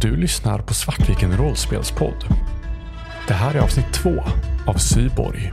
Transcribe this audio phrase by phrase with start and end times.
[0.00, 2.24] Du lyssnar på Svartviken rollspelspodd.
[3.28, 4.24] Det här är avsnitt två
[4.66, 5.52] av Syborg.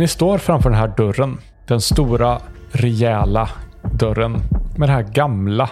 [0.00, 1.38] Ni står framför den här dörren.
[1.66, 2.40] Den stora,
[2.72, 3.50] rejäla
[3.98, 4.36] dörren.
[4.76, 5.70] Med det här gamla,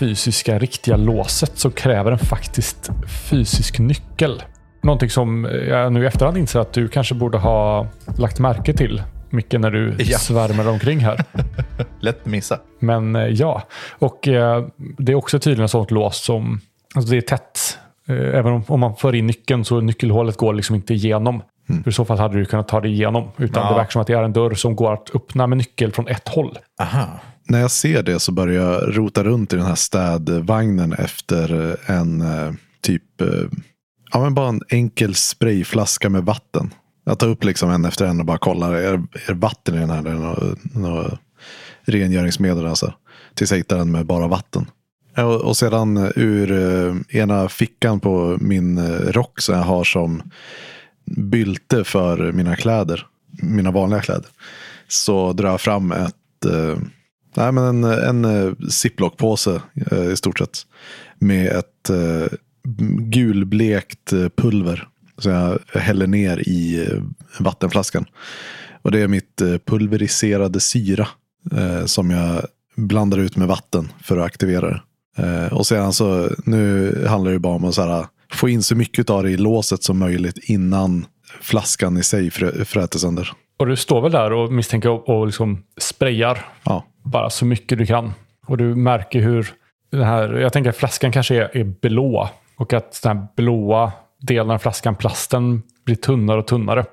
[0.00, 2.90] fysiska, riktiga låset så kräver den faktiskt
[3.30, 4.42] fysisk nyckel.
[4.82, 7.86] Någonting som jag nu i efterhand inser att du kanske borde ha
[8.18, 10.18] lagt märke till mycket när du Ja.
[10.18, 11.24] svärmar omkring här.
[12.00, 12.58] Lätt missa.
[12.78, 13.62] Men eh, ja,
[13.98, 14.66] och eh,
[14.98, 16.60] det är också tydligen ett sånt lås som,
[16.94, 17.78] alltså det är tätt.
[18.08, 21.42] Eh, även om, om man för in nyckeln så nyckelhålet går liksom inte igenom.
[21.82, 23.28] För i så fall hade du kunnat ta det igenom.
[23.36, 23.68] Utan Ja.
[23.70, 26.08] det verkar som att det är en dörr som går att öppna med nyckel från
[26.08, 26.58] ett håll.
[26.80, 27.06] Aha.
[27.48, 32.20] När jag ser det så börjar jag rota runt i den här städvagnen efter en
[32.20, 33.28] eh, typ, eh,
[34.12, 36.74] ja men bara en enkel sprayflaska med vatten.
[37.04, 39.78] Jag tar upp liksom en efter en och bara kollar, är, är det vatten i
[39.78, 39.98] den här?
[39.98, 41.18] Är det något, något
[41.82, 42.92] rengöringsmedel alltså?
[43.34, 44.66] Tills jag hittar den med bara vatten.
[45.16, 49.84] Och, och sedan eh, ur eh, ena fickan på min eh, rock som jag har
[49.84, 50.22] som
[51.16, 53.06] bylte för mina kläder,
[53.42, 54.28] mina vanliga kläder.
[54.88, 56.78] Så drar jag fram ett, eh,
[57.36, 60.58] nej men en, en eh, ziplockpåse ziplock-påse eh, i stort sett.
[61.18, 62.38] Med ett eh,
[62.98, 64.88] gulblekt eh, pulver.
[65.18, 67.02] Som jag häller ner i eh,
[67.38, 68.06] vattenflaskan.
[68.82, 71.08] Och det är mitt eh, pulveriserade syra.
[71.52, 74.82] Eh, som jag blandar ut med vatten för att aktivera det.
[75.22, 78.76] Eh, och sedan så, nu handlar det bara om att så här, få in så
[78.76, 81.06] mycket av det i låset som möjligt innan
[81.40, 83.32] flaskan i sig frö, fräter sönder.
[83.56, 87.78] Och du står väl där och misstänker och, och liksom sprayar Ja, bara så mycket
[87.78, 88.12] du kan.
[88.46, 89.52] Och du märker hur
[89.90, 92.28] den här, jag tänker att flaskan kanske är, är blå.
[92.56, 96.84] Och att den här blåa delen av flaskan, plasten, blir tunnare och tunnare.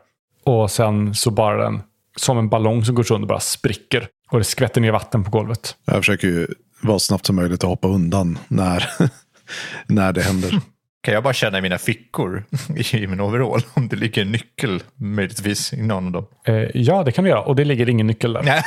[0.44, 1.82] Och sen så bara den,
[2.16, 4.08] som en ballong som går sönder, bara spricker.
[4.32, 5.76] Och det skvätter ner vatten på golvet.
[5.86, 6.48] jag försöker ju
[6.82, 8.90] vara snabbt som möjligt att hoppa undan när,
[9.88, 10.62] när det händer.
[11.02, 12.44] Kan jag bara känna i mina fickor
[12.94, 16.26] i min overall om det ligger en nyckel möjligtvis i någon av dem?
[16.46, 17.42] Eh, ja, det kan du göra.
[17.42, 18.44] Och det ligger ingen nyckel där.
[18.44, 18.64] Nej,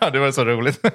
[0.12, 0.80] det var så roligt.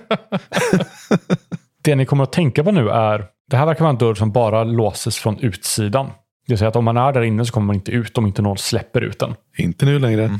[1.81, 4.31] Det ni kommer att tänka på nu är, det här verkar vara en dörr som
[4.31, 6.05] bara låses från utsidan.
[6.05, 6.13] Det
[6.47, 8.41] vill säga att om man är där inne så kommer man inte ut om inte
[8.41, 9.35] någon släpper ut den.
[9.57, 10.39] Inte nu längre.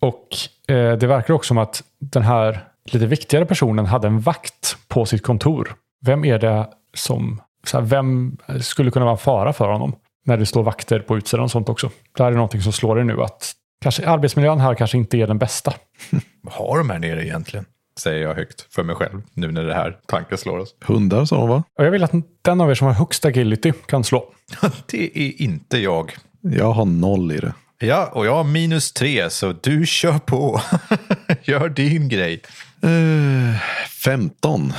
[0.00, 0.28] Och
[0.68, 2.60] eh, det verkar också som att den här
[2.92, 5.74] lite viktigare personen hade en vakt på sitt kontor.
[6.04, 9.96] Vem är det som, så här, vem skulle kunna vara en fara för honom?
[10.26, 11.90] När det står vakter på utsidan och sånt också.
[12.16, 15.26] Det här är någonting som slår er nu att kanske arbetsmiljön här kanske inte är
[15.26, 15.74] den bästa.
[16.42, 17.64] Vad har de här nere egentligen?
[17.98, 20.74] Säger jag högt för mig själv nu när det här tanken slår oss.
[20.84, 21.62] Hundar sa hon va?
[21.78, 22.12] Och jag vill att
[22.42, 24.32] den av er som har högst agility kan slå.
[24.86, 26.16] Det är inte jag.
[26.40, 27.52] Jag har noll i det.
[27.78, 30.60] Ja, och jag har minus tre, så du kör på.
[31.42, 32.42] Gör din grej.
[32.86, 33.56] Eh,
[34.04, 34.72] 15.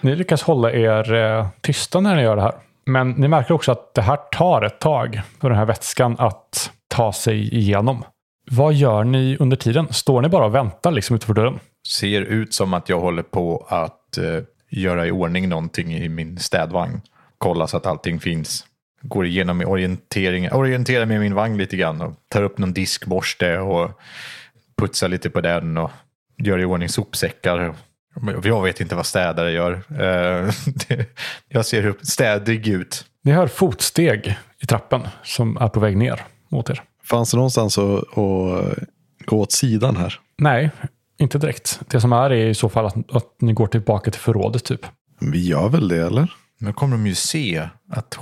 [0.00, 2.54] Ni lyckas hålla er eh, tysta när ni gör det här.
[2.86, 6.70] Men ni märker också att det här tar ett tag för den här vätskan att
[6.88, 8.04] ta sig igenom.
[8.50, 9.92] Vad gör ni under tiden?
[9.92, 11.60] Står ni bara och väntar liksom utanför dörren?
[11.88, 16.38] Ser ut som att jag håller på att eh, göra i ordning någonting i min
[16.38, 17.00] städvagn.
[17.38, 18.66] Kolla så att allting finns.
[19.02, 22.72] Går igenom i orientering, orienterar mig i min vagn lite grann och tar upp någon
[22.72, 23.90] diskborste och
[24.76, 25.90] putsar lite på den och
[26.36, 27.74] gör i ordning sopsäckar.
[28.42, 29.82] Jag vet inte vad städare gör.
[30.00, 30.54] Eh,
[31.48, 33.04] jag ser städig ut.
[33.22, 36.82] Ni hör fotsteg i trappen som är på väg ner mot er.
[37.04, 38.78] Fanns det någonstans att, att
[39.24, 40.20] gå åt sidan här?
[40.38, 40.70] Nej,
[41.18, 41.80] inte direkt.
[41.88, 44.86] Det som är är i så fall att, att ni går tillbaka till förrådet typ.
[45.20, 46.32] Vi gör väl det eller?
[46.58, 48.18] Nu kommer de ju se att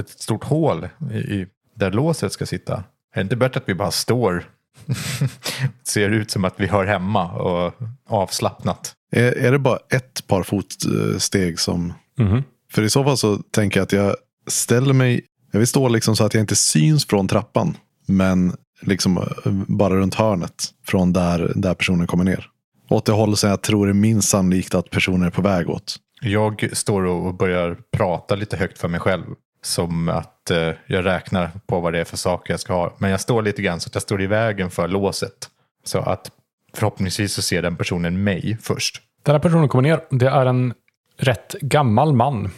[0.00, 2.74] ett stort hål i, i, där låset ska sitta.
[2.74, 4.44] Är det inte bättre att vi bara står?
[5.82, 7.74] Ser ut som att vi hör hemma och
[8.08, 8.94] avslappnat.
[9.12, 11.92] Är, är det bara ett par fotsteg som...
[12.18, 12.42] Mhm.
[12.72, 14.16] För i så fall så tänker jag att jag
[14.46, 15.24] ställer mig...
[15.52, 17.76] Jag vill stå liksom så att jag inte syns från trappan.
[18.06, 20.68] Men liksom eh, bara runt hörnet.
[20.86, 22.46] Från där, där personen kommer ner.
[22.88, 25.96] Åt det håll som jag tror är minst sannolikt att personen är på väg åt.
[26.20, 29.24] Jag står och börjar prata lite högt för mig själv.
[29.62, 32.94] Som att eh, jag räknar på vad det är för saker jag ska ha.
[32.98, 35.48] Men jag står lite grann så att jag står i vägen för låset.
[35.84, 36.30] Så att
[36.74, 39.02] förhoppningsvis så ser den personen mig först.
[39.22, 40.00] Den här personen kommer ner.
[40.10, 40.74] Det är en
[41.16, 42.50] rätt gammal man.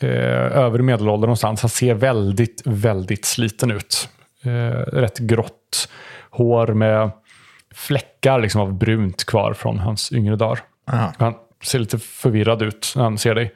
[0.00, 0.08] Eh,
[0.58, 1.62] över medelåldern någonstans.
[1.62, 4.08] Han ser väldigt, väldigt sliten ut.
[4.42, 5.88] Eh, rätt grått
[6.30, 7.10] hår med
[7.74, 10.60] fläckar liksom av brunt kvar från hans yngre dagar.
[10.90, 11.12] Aha.
[11.18, 11.34] Han
[11.64, 13.54] ser lite förvirrad ut när han ser dig.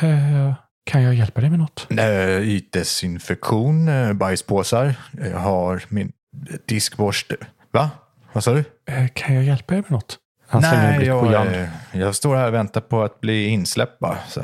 [0.00, 0.52] Eh,
[0.88, 1.86] kan jag hjälpa dig med något?
[1.98, 4.94] Eh, Ytdesinfektion, eh, bajspåsar.
[5.32, 6.12] Jag har min
[6.66, 7.36] diskborste.
[7.70, 7.90] Va?
[8.32, 8.64] Vad sa du?
[8.86, 10.18] Eh, kan jag hjälpa dig med något?
[10.48, 14.18] Han Nej, jag, eh, jag står här och väntar på att bli insläppt bara.
[14.28, 14.40] Så.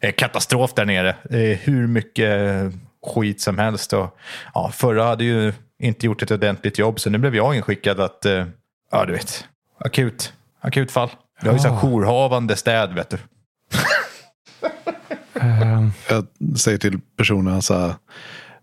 [0.00, 1.16] Eh, Katastrof där nere.
[1.62, 2.30] Hur mycket
[3.06, 3.92] skit som helst.
[3.92, 4.18] Och,
[4.54, 5.52] ja, förra hade ju
[5.82, 8.26] inte gjort ett ordentligt jobb så nu blev jag inskickad att,
[8.90, 9.44] ja du vet,
[9.80, 11.10] akut, akut fall.
[11.42, 11.80] Vi har ju så här Ah.
[11.82, 13.18] jourhavande städ vet du.
[15.40, 16.26] Eh, Jag
[16.58, 17.94] säger till personen så här.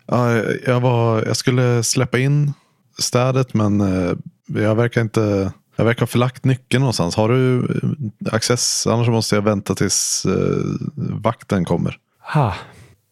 [0.06, 0.32] Ja,
[0.66, 2.52] jag, var, jag skulle släppa in
[2.98, 4.12] städet men eh,
[4.46, 5.52] jag verkar inte.
[5.76, 7.16] Jag verkar ha förlagt nyckeln någonstans.
[7.16, 8.86] Har du eh, access?
[8.86, 10.56] Annars måste jag vänta tills eh,
[10.96, 11.98] vakten kommer.
[12.32, 12.54] ha,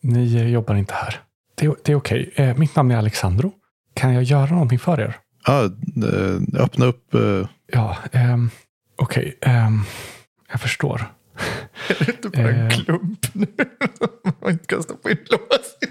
[0.01, 1.21] ni jobbar inte här.
[1.55, 2.33] Det, det är okej.
[2.37, 3.53] Eh, mitt namn är Alexandro.
[3.95, 5.17] Kan jag göra någonting för er?
[5.47, 5.71] Ja,
[6.59, 7.15] öppna upp.
[7.73, 8.51] Ja, ehm,
[8.97, 9.39] okej.
[9.41, 9.81] ehm,
[10.53, 11.07] jag förstår.
[11.89, 12.71] Är det inte bara en Eh.
[12.71, 13.47] klump nu?
[14.41, 15.87] Man inte kan stoppa in lås i.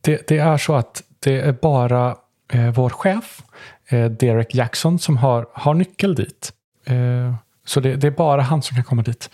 [0.00, 2.16] Det, det är så att det är bara
[2.52, 3.42] eh, vår chef,
[3.88, 6.52] eh, Derek Jackson, som har, har nyckel dit.
[6.86, 7.34] Eh,
[7.66, 9.30] så det, det är bara han som kan komma dit.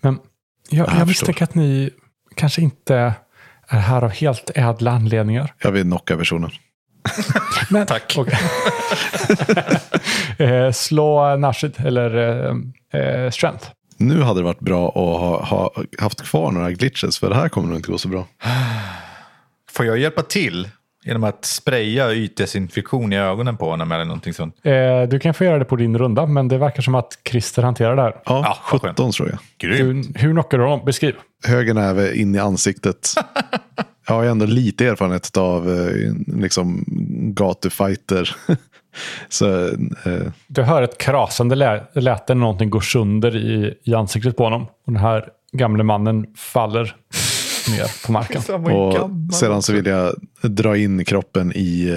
[0.00, 0.18] Men
[0.70, 1.90] jag, jag jag misstänker att ni
[2.34, 3.14] kanske inte
[3.68, 5.54] är här av helt ädla anledningar.
[5.58, 6.50] jag vill knocka personen.
[7.70, 8.16] Men, Tack.
[10.38, 12.16] eh, slå Nashid eller
[12.92, 13.70] eh, eh, Strength.
[13.96, 17.18] Nu hade det varit bra att ha, ha haft kvar några glitches.
[17.18, 18.26] För det här kommer nog inte gå så bra.
[19.70, 20.68] Får jag hjälpa till
[21.04, 24.54] genom att spraya ytdesinfektion i ögonen på honom eller någonting sånt?
[24.62, 27.62] Eh, du kan få göra det på din runda, men det verkar som att Christer
[27.62, 28.16] hanterar det här.
[28.24, 28.82] Ja, skönt.
[28.82, 29.38] 17 tror jag.
[29.58, 30.14] Grymt.
[30.14, 30.84] Du, hur knockar du honom?
[30.84, 31.14] Beskriv.
[31.46, 33.08] Höger näve in i ansiktet.
[34.08, 36.84] Jag har ju ändå lite erfarenhet av eh, liksom
[37.36, 38.36] gatufighter.
[39.28, 39.74] Så eh,
[40.46, 44.62] Du hör ett krasande lä- läte när någonting går sönder i, i ansiktet på honom.
[44.62, 46.96] Och den här gamle mannen faller
[47.70, 48.42] ner på marken.
[48.64, 51.88] och sedan så vill jag dra in kroppen i,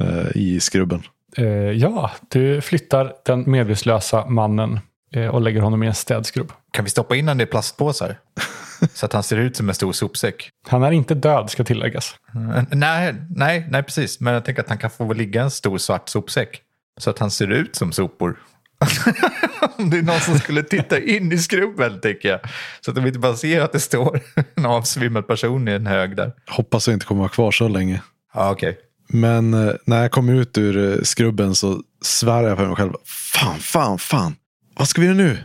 [0.00, 1.02] eh, i skrubben.
[1.36, 4.80] Eh, ja, du flyttar den medvetslösa mannen
[5.14, 6.52] eh, och lägger honom i en städskrubb.
[6.70, 8.16] Kan vi stoppa in honom i plastpåsar?
[8.94, 10.50] Så att han ser ut som en stor sopsäck.
[10.68, 12.14] Han är inte död, ska tilläggas.
[12.34, 14.20] Mm, Nej, nej, nej, precis.
[14.20, 16.60] Men jag tänker att han kan få ligga en stor svart sopsäck.
[17.00, 18.38] Så att han ser ut som sopor.
[19.78, 22.40] Om det är någon som skulle titta in i skrubben, tänker jag.
[22.80, 24.20] Så att de inte bara ser att det står
[24.54, 26.32] en avsvimmad person i en hög där.
[26.50, 28.02] Hoppas jag inte kommer vara kvar så länge.
[28.34, 28.78] Ja, okej.
[29.08, 32.92] Men eh, när jag kom ut ur eh, skrubben så svär jag för mig själv.
[33.34, 34.36] Fan, fan, fan.
[34.76, 35.38] Vad ska vi göra nu?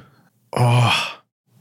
[0.52, 0.94] Åh.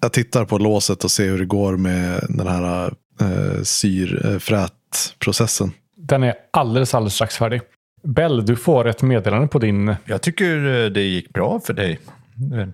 [0.06, 5.72] Jag tittar på låset och ser hur det går med den här eh, syrfrätprocessen.
[5.96, 7.60] Den är alldeles, alldeles strax färdig.
[8.02, 9.94] Bell, du får ett meddelande på din...
[10.04, 11.98] Jag tycker eh, det gick bra för dig.
[12.54, 12.68] Eh,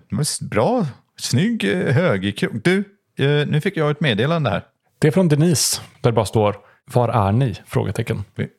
[0.49, 0.87] Bra,
[1.17, 2.51] snygg eh, högerkrok.
[2.63, 2.77] Du,
[3.17, 4.63] eh, nu fick jag ett meddelande här.
[4.99, 6.55] Det är från Denise, där det bara står
[6.93, 7.55] Var är ni?
[7.65, 8.23] Frågetecken.
[8.35, 8.49] Vi-?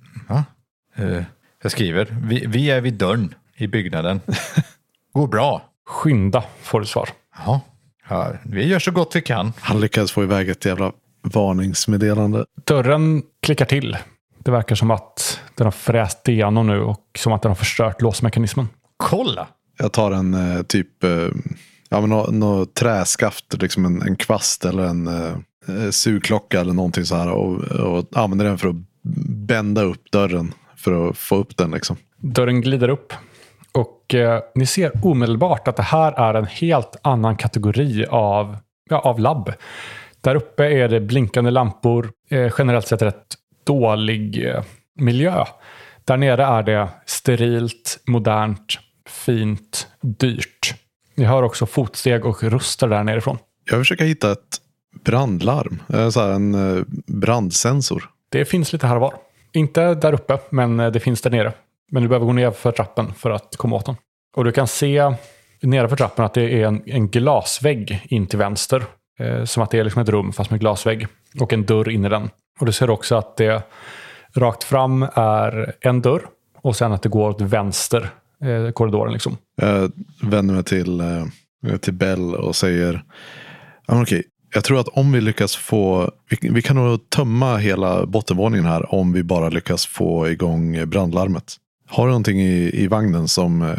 [0.97, 1.23] Eh,
[1.63, 4.21] Jag skriver, vi, vi är vid dörren i byggnaden.
[5.13, 5.63] Går bra.
[5.87, 7.09] Skynda, får du svar.
[7.47, 7.61] Ja.
[8.09, 9.53] Ja, vi gör så gott vi kan.
[9.61, 10.93] Han lyckades få iväg ett jävla
[11.23, 12.45] varningsmeddelande.
[12.65, 13.97] Dörren klickar till.
[14.39, 18.03] Det verkar som att den har fräst igenom nu och som att den har förstört
[18.03, 18.69] låsmekanismen.
[18.97, 19.47] Kolla!
[19.79, 21.29] Jag tar en eh, typ eh,
[21.89, 25.35] ja, men nå, nå träskaft, liksom en, en kvast eller en eh,
[25.69, 28.77] eh, sugklocka eller någonting så här och, och använder den för att
[29.47, 31.71] bända upp dörren för att få upp den.
[31.71, 31.97] Liksom.
[32.17, 33.13] Dörren glider upp
[34.05, 38.57] och eh, ni ser omedelbart att det här är en helt annan kategori av,
[38.91, 39.53] ja, av labb.
[40.21, 43.35] Där uppe är det blinkande lampor, eh, generellt sett rätt
[43.67, 44.63] dålig eh,
[44.99, 45.45] miljö.
[46.05, 50.75] Där nere är det sterilt, modernt, fint, dyrt.
[51.15, 53.39] Ni hör också fotsteg och röster där nerifrån.
[53.71, 54.61] Jag försöker hitta ett
[55.05, 58.11] brandlarm, eh, så här, en eh, brandsensor.
[58.29, 59.15] Det finns lite här och var.
[59.53, 61.53] Inte där uppe, men eh, det finns där nere.
[61.95, 63.97] Men du behöver gå ner för trappen för att komma åt den.
[64.37, 65.15] Och du kan se
[65.63, 68.85] nedanför trappen att det är en, en glasvägg in till vänster.
[69.21, 71.07] Eh, som att det är liksom ett rum fast med glasvägg.
[71.41, 72.31] Och en dörr in i den.
[72.61, 73.63] Och du ser också att det
[74.35, 76.23] rakt fram är en dörr.
[76.63, 78.11] Och sen att det går åt vänster
[78.45, 79.13] eh, korridoren.
[79.13, 79.37] Liksom.
[79.57, 83.05] Jag vänder mig till, eh, till Bell och säger
[83.87, 84.05] ja,
[84.55, 88.95] jag tror att om vi lyckas få, vi, vi kan nog tömma hela bottenvåningen här
[88.95, 91.57] om vi bara lyckas få igång brandlarmet.
[91.89, 93.77] Har du någonting i, i vagnen som, eh,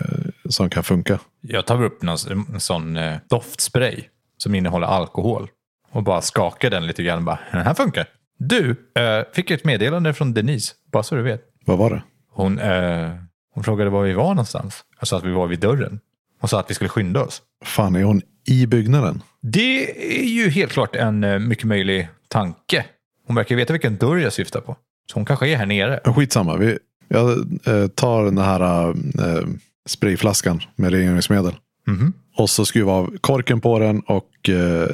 [0.50, 1.20] som kan funka?
[1.42, 2.18] Jag tar upp någon,
[2.54, 4.04] en sån eh, doftspray
[4.38, 5.48] som innehåller alkohol
[5.92, 7.26] och bara skakar den lite grann.
[7.26, 8.06] Bara, den här funkar.
[8.38, 11.42] Du, eh, fick ett meddelande från Denise, bara så du vet.
[11.66, 12.04] Vad var det?
[12.32, 13.12] Hon, eh,
[13.54, 14.84] hon frågade var vi var någonstans.
[15.00, 16.00] Jag sa att vi var vid dörren.
[16.42, 17.42] Hon sa att vi skulle skynda oss.
[17.66, 19.22] Fan, är hon i byggnaden?
[19.42, 19.90] Det
[20.22, 22.86] är ju helt klart en eh, mycket möjlig tanke.
[23.28, 24.76] Hon verkar veta vilken dörr jag syftar på.
[25.12, 26.00] Så hon kanske är här nere.
[26.04, 26.58] Skitsamma.
[26.58, 26.78] Vi,
[27.16, 27.30] jag
[27.68, 29.48] eh, tar den här eh,
[29.86, 31.56] sprayflaskan med rengöringsmedel.
[31.88, 32.14] Mhm.
[32.38, 34.90] Och så skruvar av korken på den och eh,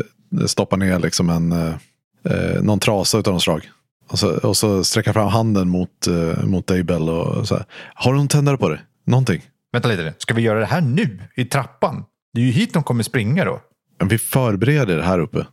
[0.47, 3.69] stoppar ner liksom en, eh, någon trasa utav något slag.
[4.09, 6.07] Och så, och så sträcker fram handen mot,
[6.43, 7.65] mot dig Bell och så här.
[7.93, 8.79] Har du någon tändare på dig?
[9.05, 9.41] Någonting?
[9.71, 10.13] Vänta lite nu.
[10.17, 11.19] Ska vi göra det här nu?
[11.35, 12.03] I trappan?
[12.33, 13.61] Det är ju hit de kommer springa då.
[13.99, 15.45] Men Vi förbereder det här uppe.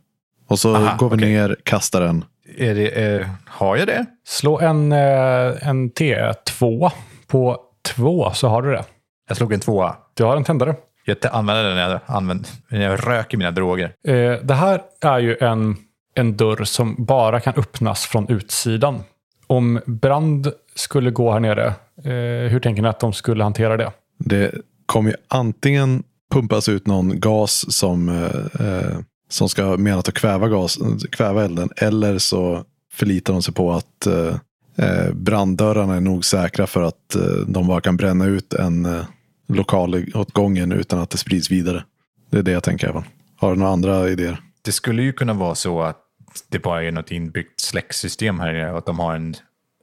[0.47, 1.29] Och så Aha, går vi okej.
[1.29, 2.25] ner, kastar den.
[2.57, 4.05] Är det, eh, har jag det?
[4.27, 6.91] Slå en, eh, en T2
[7.27, 7.57] på
[7.95, 8.83] två så har du det.
[9.27, 9.95] Jag slog en tvåa.
[10.13, 10.75] Du har en tändare.
[11.05, 13.93] Jag använder den när jag, använder, när jag röker mina droger.
[14.07, 15.77] Eh, det här är ju en,
[16.15, 19.03] en dörr som bara kan öppnas från utsidan.
[19.47, 21.65] Om brand skulle gå här nere,
[22.03, 23.91] eh, hur tänker ni att de skulle hantera det?
[24.17, 24.51] Det
[24.85, 30.77] kommer ju antingen pumpas ut någon gas som, eh, som ska menat att kväva, gas,
[31.11, 31.69] kväva elden.
[31.77, 34.35] Eller så förlitar de sig på att eh,
[34.75, 39.05] eh, branddörrarna är nog säkra för att eh, de bara kan bränna ut en eh,
[39.47, 41.83] lokal åt gången utan att det sprids vidare.
[42.29, 43.03] Det är det jag tänker även.
[43.35, 44.41] Har du några andra idéer?
[44.61, 45.97] Det skulle ju kunna vara så att
[46.49, 49.35] det bara är något inbyggt släcksystem här nere och att de har en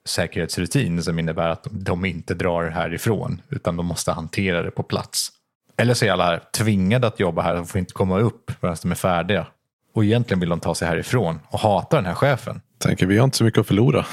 [0.07, 5.33] säkerhetsrutin som innebär att de inte drar härifrån utan de måste hantera det på plats.
[5.77, 8.77] Eller så är alla här tvingade att jobba här och får inte komma upp förrän
[8.83, 9.47] de är färdiga.
[9.95, 12.61] Och egentligen vill de ta sig härifrån och hatar den här chefen.
[12.79, 14.05] Tänker vi har inte så mycket att förlora.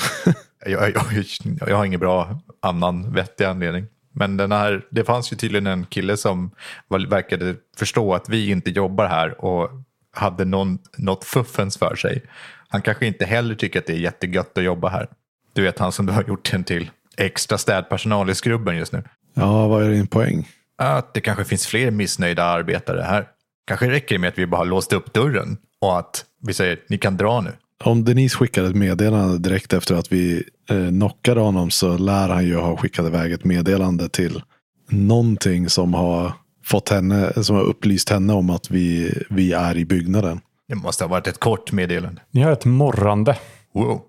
[0.65, 3.85] Jag, jag, jag, jag har ingen bra annan vettig anledning.
[4.11, 6.51] Men den här, det fanns ju tydligen en kille som
[6.87, 9.69] var, verkade förstå att vi inte jobbar här och
[10.11, 12.23] hade någon, något fuffens för sig.
[12.69, 15.07] Han kanske inte heller tycker att det är jättegött att jobba här.
[15.53, 19.03] Du vet han som du har gjort en till extra städpersonal i skrubben just nu.
[19.33, 20.47] ja, vad är din poäng?
[20.87, 23.27] Att det kanske finns fler missnöjda arbetare här.
[23.67, 26.79] Kanske räcker det med att vi bara har låst upp dörren och att vi säger
[26.89, 27.51] ni kan dra nu.
[27.83, 32.45] Om Denise skickade ett meddelande direkt efter att vi eh, knockade honom så lär han
[32.45, 34.41] ju ha skickat iväg ett meddelande till
[34.89, 36.33] någonting som har
[36.65, 40.41] fått henne, som har upplyst henne om att vi, vi är i byggnaden.
[40.67, 42.21] Det måste ha varit ett kort meddelande.
[42.31, 43.37] Ni har ett morrande
[43.73, 44.01] Wow.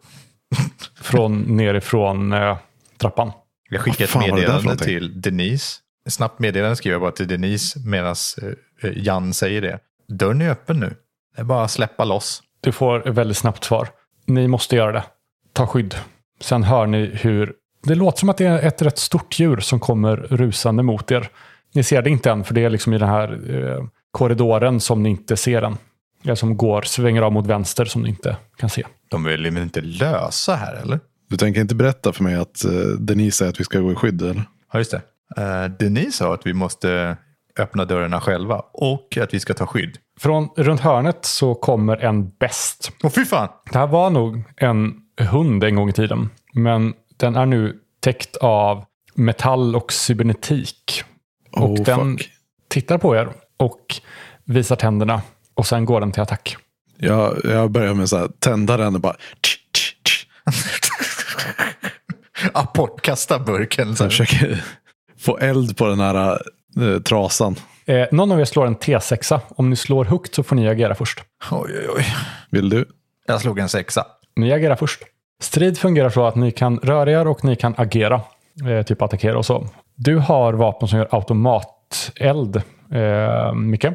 [1.00, 2.57] från nerifrån eh,
[2.99, 3.33] trappan.
[3.71, 5.81] Jag fan ett meddelande till Denise.
[6.11, 8.15] Snabbt meddelande skriver jag bara till Denise medan
[8.83, 9.79] eh, Jan säger det.
[10.09, 10.95] Dörren är öppen nu.
[11.37, 12.43] Det är bara att släppa loss.
[12.61, 13.89] Du får ett väldigt snabbt svar.
[14.27, 15.05] Ni måste göra det.
[15.53, 15.95] Ta skydd.
[16.41, 17.53] Sen hör ni hur...
[17.83, 21.29] Det låter som att det är ett rätt stort djur som kommer rusande mot er.
[21.75, 25.03] Ni ser det inte än, för det är liksom i den här eh, korridoren som
[25.03, 25.77] ni inte ser än.
[26.25, 28.85] Eller som går, svänger av mot vänster som ni inte kan se.
[29.09, 31.01] De vill ju inte lösa här eller?
[31.29, 33.95] Du tänker inte berätta för mig att eh, Denise säger att vi ska gå i
[33.95, 34.43] skydd eller?
[34.73, 35.03] Ja, just det.
[35.38, 37.17] Uh, Denise sa att vi måste
[37.59, 39.99] öppna dörrarna själva och att vi ska ta skydd.
[40.21, 42.91] Från runt hörnet så kommer en bäst.
[43.03, 43.49] Åh fy fan!
[43.73, 46.31] Det här var nog en hund en gång i tiden.
[46.55, 51.03] Men den är nu täckt av metall och cybernetik.
[51.53, 52.31] Och Oh, den fuck.
[52.69, 53.81] tittar på er och
[54.45, 55.23] visar tänderna.
[55.55, 56.57] Och sen går den till attack.
[56.99, 59.17] Jag, jag börjar med så här, tända den och bara...
[59.43, 60.26] Tch, tch, tch.
[62.53, 63.97] Apportkasta burken.
[63.97, 64.64] Så jag försöker
[65.25, 66.40] få eld på den här
[66.81, 67.57] eh, trasan.
[67.87, 69.40] Eh, någon av er slår en T6.
[69.49, 71.21] Om ni slår högt så får ni agera först.
[71.50, 72.04] Oj, oj, oj.
[72.50, 72.85] Vill du?
[73.26, 74.07] Jag slog en sexa.
[74.37, 75.02] Ni agerar först.
[75.43, 78.21] Strid fungerar så att ni kan röra er och ni kan agera.
[78.69, 79.66] Eh, typ attackera och så.
[79.95, 82.57] Du har vapen som gör automateld,
[82.90, 83.87] eh, Micke.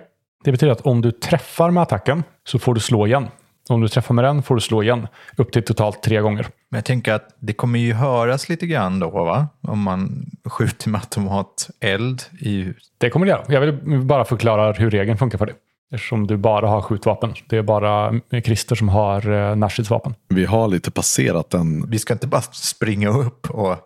[0.43, 3.27] Det betyder att om du träffar med attacken så får du slå igen.
[3.69, 5.07] Om du träffar med den får du slå igen.
[5.38, 6.47] Upp till totalt tre gånger.
[6.69, 9.47] Men jag tänker att det kommer ju höras lite grann då, va?
[9.61, 12.73] Om man skjuter med automateld i...
[12.97, 13.43] Det kommer det göra.
[13.47, 15.55] Jag vill bara förklara hur regeln funkar för dig.
[15.93, 17.33] Eftersom du bara har skjutvapen.
[17.49, 20.15] Det är bara Christer som har eh, närstridsvapen.
[20.27, 21.89] Vi har lite passerat den.
[21.89, 23.77] Vi ska inte bara springa upp och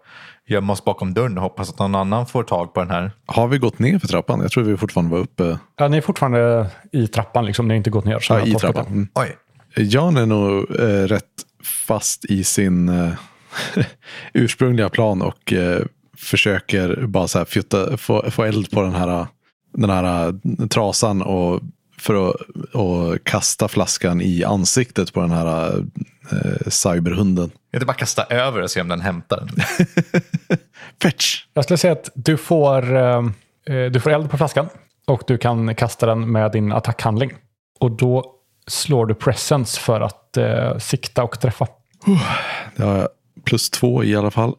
[0.48, 3.12] gömma oss bakom dörren och hoppas att någon annan får tag på den här.
[3.26, 4.40] Har vi gått ner för trappan?
[4.42, 7.68] Jag tror vi fortfarande var uppe Ja, ni är fortfarande i trappan, liksom.
[7.68, 8.20] ni har inte gått ner.
[8.20, 8.86] som ja, i trappan.
[8.86, 8.92] det.
[8.92, 9.08] Mm.
[9.16, 9.36] Oj,
[9.76, 11.26] Jan är nog eh, rätt
[11.64, 13.14] fast i sin eh,
[14.34, 15.86] ursprungliga plan och eh,
[16.18, 19.28] försöker bara så här fjutta, få, få eld på den här,
[19.74, 21.62] den här eh, trasan och
[21.98, 22.36] för att
[22.74, 25.78] och kasta flaskan i ansiktet på den här
[26.32, 27.52] eh, cyberhunden.
[27.72, 29.50] jag tänkte bara kasta över och se om den hämtar den.
[31.02, 31.46] Fetch!
[31.54, 33.18] Jag skulle säga att du får, eh,
[33.66, 34.70] eh, du får eld på flaskan
[35.08, 37.34] och du kan kasta den med din attackhandling.
[37.80, 38.36] Och då
[38.68, 41.68] slår du presence för att eh, sikta och träffa.
[42.76, 43.08] Det har jag
[43.46, 44.56] plus två i alla fall.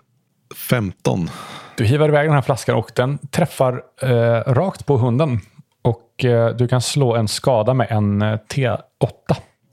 [0.54, 1.30] 15.
[1.76, 5.40] Du hivar iväg den här flaskan och den träffar eh, rakt på hunden.
[5.82, 8.78] Och eh, du kan slå en skada med en eh, T8.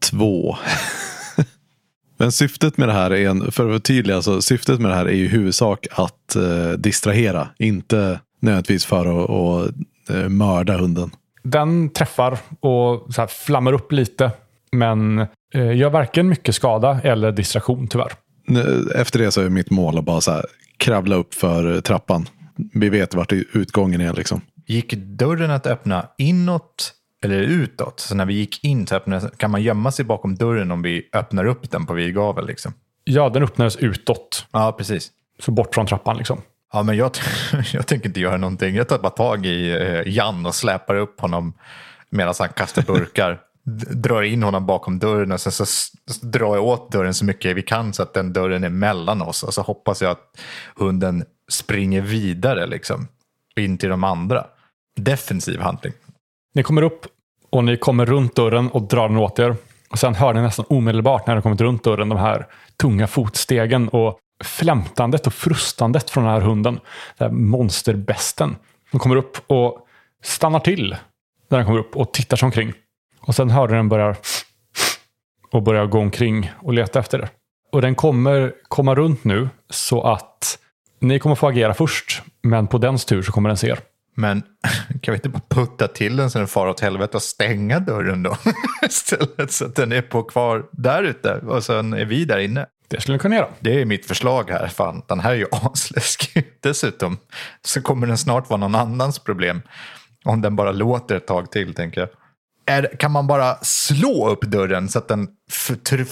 [0.09, 0.57] Två.
[2.17, 5.05] Men syftet med det här är, en, för att förtydliga, så syftet med det här
[5.05, 7.47] är ju huvudsak att eh, distrahera.
[7.59, 9.75] Inte nödvändigtvis för att, att
[10.09, 11.11] eh, mörda hunden.
[11.43, 14.31] Den träffar och så här flammar upp lite.
[14.71, 15.19] Men
[15.53, 18.11] eh, gör varken mycket skada eller distraktion tyvärr.
[18.95, 20.45] Efter det så är mitt mål att bara så här,
[20.77, 22.27] kravla upp för trappan.
[22.73, 24.41] Vi vet vart utgången är liksom.
[24.67, 26.93] Gick dörren att öppna inåt
[27.23, 27.99] eller utåt?
[27.99, 31.09] Så när vi gick in så öppnade, kan man gömma sig bakom dörren om vi
[31.13, 32.47] öppnar upp den på vid gavel?
[32.47, 32.73] Liksom?
[33.03, 34.45] Ja, den öppnades utåt.
[34.51, 35.11] Ja, precis.
[35.39, 36.41] Så bort från trappan liksom.
[36.71, 37.11] Ja, men jag,
[37.73, 38.75] jag tänker inte göra någonting.
[38.75, 41.53] Jag tar bara tag i eh, Jan och släpar upp honom
[42.09, 43.39] medan han kastar burkar.
[43.89, 45.65] Drar in honom bakom dörren och sen så
[46.21, 49.43] drar jag åt dörren så mycket vi kan så att den dörren är mellan oss.
[49.43, 50.39] Och så hoppas jag att
[50.75, 53.07] hunden springer vidare liksom.
[53.55, 54.45] In till de andra.
[54.95, 55.93] Defensiv handling.
[56.53, 57.05] Ni kommer upp
[57.49, 59.55] och ni kommer runt dörren och drar den åt er.
[59.89, 62.47] Och sen hör ni nästan omedelbart när ni kommit runt dörren de här
[62.81, 66.79] tunga fotstegen och flämtandet och frustandet från den här hunden.
[67.17, 68.55] Den här monsterbesten.
[68.91, 69.87] Den kommer upp och
[70.23, 70.95] stannar till
[71.49, 72.73] när den kommer upp och tittar sig omkring.
[73.19, 74.17] Och sen hör den börjar
[75.51, 77.29] och börjar gå omkring och leta efter det.
[77.71, 80.59] Och den kommer komma runt nu så att
[80.99, 82.21] ni kommer få agera först.
[82.43, 83.79] Men på dens tur så kommer den se er.
[84.15, 84.43] Men
[85.01, 88.23] kan vi inte bara putta till den så den far åt helvete och stänga dörren
[88.23, 88.37] då?
[88.85, 92.65] Istället så att den är på kvar där ute och sen är vi där inne.
[92.91, 93.47] Det skulle ni kunna göra.
[93.59, 94.67] Det är mitt förslag här.
[94.67, 96.45] Fan, den här är ju asläskig.
[96.59, 97.17] Dessutom
[97.65, 99.61] så kommer den snart vara någon annans problem.
[100.25, 102.09] Om den bara låter ett tag till, tänker jag.
[102.65, 105.27] Är, kan man bara slå upp dörren så att den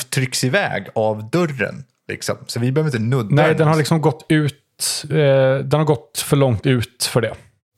[0.10, 1.84] trycks iväg av dörren?
[2.08, 2.38] Liksom?
[2.48, 3.78] Så vi behöver inte nudda Nej, den den har ens.
[3.80, 5.04] liksom gått ut.
[5.04, 7.34] Eh, den har gått för långt ut för det.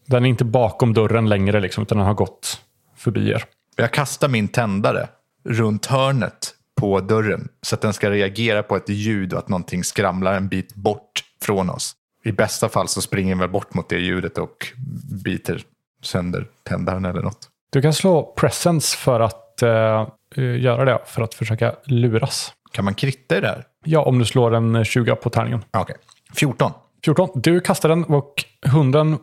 [0.05, 2.61] Den är inte bakom dörren längre, liksom, utan den har gått
[2.97, 3.43] förbi er.
[3.75, 5.07] Jag kastar min tändare
[5.49, 9.83] runt hörnet på dörren så att den ska reagera på ett ljud och att någonting
[9.83, 11.95] skramlar en bit bort från oss.
[12.23, 14.67] I bästa fall så springer den väl bort mot det ljudet och
[15.23, 15.61] biter
[16.01, 17.49] sönder tändaren eller något.
[17.69, 22.53] Du kan slå presence för att eh, eh, göra det, för att försöka luras.
[22.71, 23.63] Kan man kritta i det här?
[23.85, 25.63] Ja, om du slår en 20 på tärningen.
[25.71, 25.95] Ah, Okej.
[26.35, 26.71] 14.
[27.05, 27.29] 14.
[27.33, 29.17] Du kastar den och hunden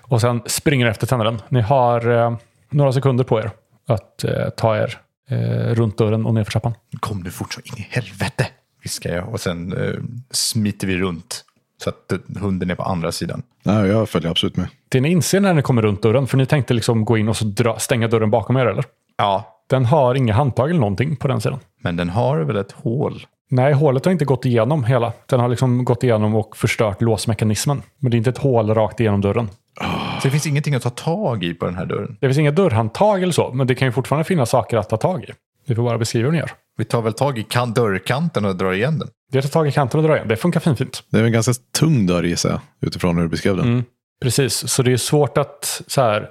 [0.00, 1.42] och sen springer efter tändaren.
[1.48, 2.36] Ni har eh,
[2.70, 3.50] några sekunder på er
[3.86, 4.98] att eh, ta er
[5.30, 6.74] eh, runt dörren och ner för trappan.
[7.00, 8.46] Kom nu fort så in i helvete,
[8.82, 9.28] viskar jag.
[9.28, 9.94] Och sen eh,
[10.30, 11.44] smiter vi runt
[11.82, 13.42] så att eh, hunden är på andra sidan.
[13.62, 14.66] Nej, jag följer absolut med.
[14.88, 17.36] Det ni inser när ni kommer runt dörren, för ni tänkte liksom gå in och
[17.36, 18.84] så dra, stänga dörren bakom er, eller?
[19.16, 21.58] Ja, Den har inga handtag eller någonting på den sidan.
[21.82, 23.26] men den har väl ett hål.
[23.50, 25.12] Nej, hålet har inte gått igenom hela.
[25.26, 27.82] Den har liksom gått igenom och förstört låsmekanismen.
[27.98, 29.48] Men det är inte ett hål rakt igenom dörren.
[29.80, 32.16] Så det finns ingenting att ta tag i på den här dörren.
[32.20, 34.96] Det finns inga dörrhandtag eller så, men det kan ju fortfarande finnas saker att ta
[34.96, 35.32] tag i.
[35.66, 36.50] Vi får bara beskriva hur ni gör.
[36.76, 39.08] Vi tar väl tag i kan dörrkanten och drar igen den.
[39.32, 40.28] Det är att ta tag i kanten och dra igen.
[40.28, 41.02] Det funkar finfint.
[41.10, 43.66] Det är en ganska tung dörr gissar jag, utifrån hur du beskrev den.
[43.68, 43.84] Mm.
[44.22, 46.30] Precis, så det är svårt att så här.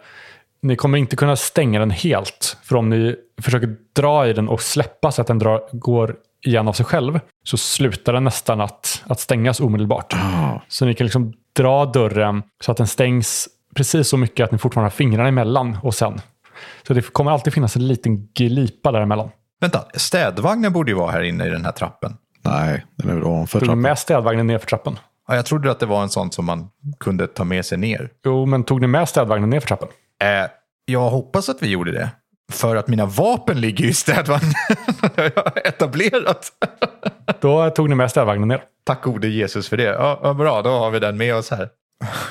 [0.61, 2.57] Ni kommer inte kunna stänga den helt.
[2.63, 6.67] För om ni försöker dra i den och släppa så att den drar, går igen
[6.67, 10.13] av sig själv så slutar den nästan att, att stängas omedelbart.
[10.13, 14.51] Ah, Så ni kan liksom dra dörren så att den stängs precis så mycket att
[14.51, 16.21] ni fortfarande har fingrarna emellan och sen.
[16.87, 19.29] Så det kommer alltid finnas en liten glipa däremellan.
[19.61, 22.17] Vänta, städvagnen borde ju vara här inne i den här trappen.
[22.45, 23.81] nej, den är väl ovanför Tog ni trappan.
[23.81, 24.99] med städvagnen ner för trappen?
[25.27, 28.09] Ja, jag trodde att det var en sån som man kunde ta med sig ner.
[28.25, 29.87] Jo, men tog ni med städvagnen ner för trappen?
[30.21, 30.49] Eh,
[30.85, 32.09] jag hoppas att vi gjorde det.
[32.51, 34.53] För att mina vapen ligger ju i städvagnen.
[35.15, 36.51] Det har jag etablerat.
[37.41, 38.63] Då tog ni med städvagnen ner.
[38.83, 39.83] Tack gode Jesus för det.
[39.83, 41.69] Ja, ja, bra, då har vi den med oss här.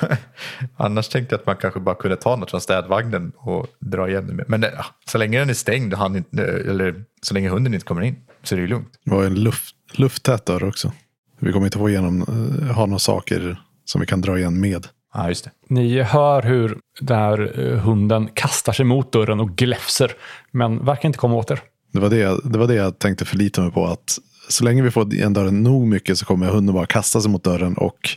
[0.77, 4.27] Annars tänkte jag att man kanske bara kunde ta något från städvagnen och dra igen
[4.27, 4.45] det med.
[4.47, 8.01] Men ja, så länge den är stängd, han inte, eller så länge hunden inte kommer
[8.01, 8.89] in, så är det ju lugnt.
[9.05, 10.91] Det var en luft, lufttät dörr också.
[11.39, 14.87] Vi kommer inte få igenom, eh, ha några saker som vi kan dra igen med.
[15.13, 15.51] Ja, just det.
[15.67, 20.11] Ni hör hur den här eh, hunden kastar sig mot dörren och gläfser,
[20.51, 21.59] men verkar inte komma åt er.
[21.91, 23.85] Det var det, det var det jag tänkte förlita mig på.
[23.85, 24.17] att
[24.49, 27.43] Så länge vi får igen dörren nog mycket så kommer hunden bara kasta sig mot
[27.43, 27.77] dörren.
[27.77, 28.09] Och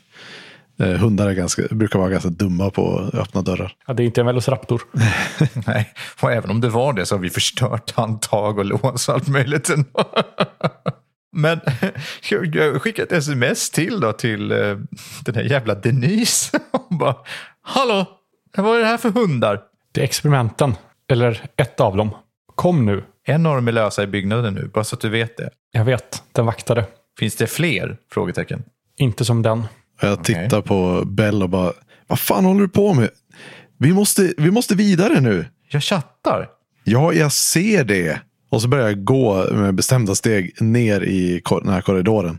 [0.80, 3.72] eh, hundar är ganska, brukar vara ganska dumma på att öppna dörrar.
[3.86, 4.82] Ja, det är inte en velociraptor.
[5.66, 9.14] Nej, och även om det var det så har vi förstört handtag och lås och
[9.14, 9.70] allt möjligt.
[11.32, 11.60] Men
[12.30, 14.78] jag skickade ett sms till då till eh,
[15.24, 16.60] den här jävla Denise.
[16.88, 17.16] Hon bara,
[17.62, 18.06] hallå,
[18.56, 19.60] vad är det här för hundar?
[19.92, 20.74] Det är experimenten,
[21.08, 22.10] eller ett av dem.
[22.54, 23.04] Kom nu.
[23.26, 25.50] En av dem är lösa i byggnaden nu, bara så att du vet det.
[25.70, 26.84] Jag vet, den vaktade.
[27.18, 27.96] Finns det fler?
[28.12, 28.62] Frågetecken.
[28.96, 29.66] inte som den.
[30.00, 31.72] Jag tittar på Bell och bara,
[32.06, 33.10] vad fan håller du på med?
[33.78, 35.46] Vi måste, vi måste vidare nu.
[35.70, 36.48] Jag chattar.
[36.84, 38.20] Ja, jag ser det.
[38.48, 42.38] Och så börjar jag gå med bestämda steg ner i den här korridoren.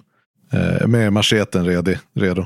[0.54, 1.92] Eh, med macheten redo.
[2.16, 2.46] redo.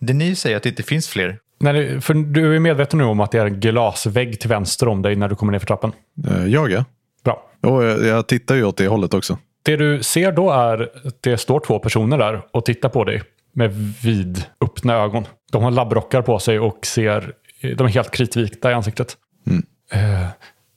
[0.00, 1.38] Denise säger att det inte finns fler.
[1.58, 5.02] Det, för du är medveten nu om att det är en glasvägg till vänster om
[5.02, 5.92] dig när du kommer ner för trappan.
[6.28, 6.84] Eh, jag ja.
[7.24, 7.50] Bra.
[7.60, 9.38] Och jag, tittar ju åt det hållet också.
[9.62, 13.22] Det du ser då är att det står två personer där och tittar på dig
[13.54, 13.72] med
[14.02, 15.26] vid öppna ögon.
[15.52, 17.32] De har labbrockar på sig och ser,
[17.76, 19.16] de är helt kritvita i ansiktet.
[19.46, 19.62] Mm.
[19.92, 20.28] Eh,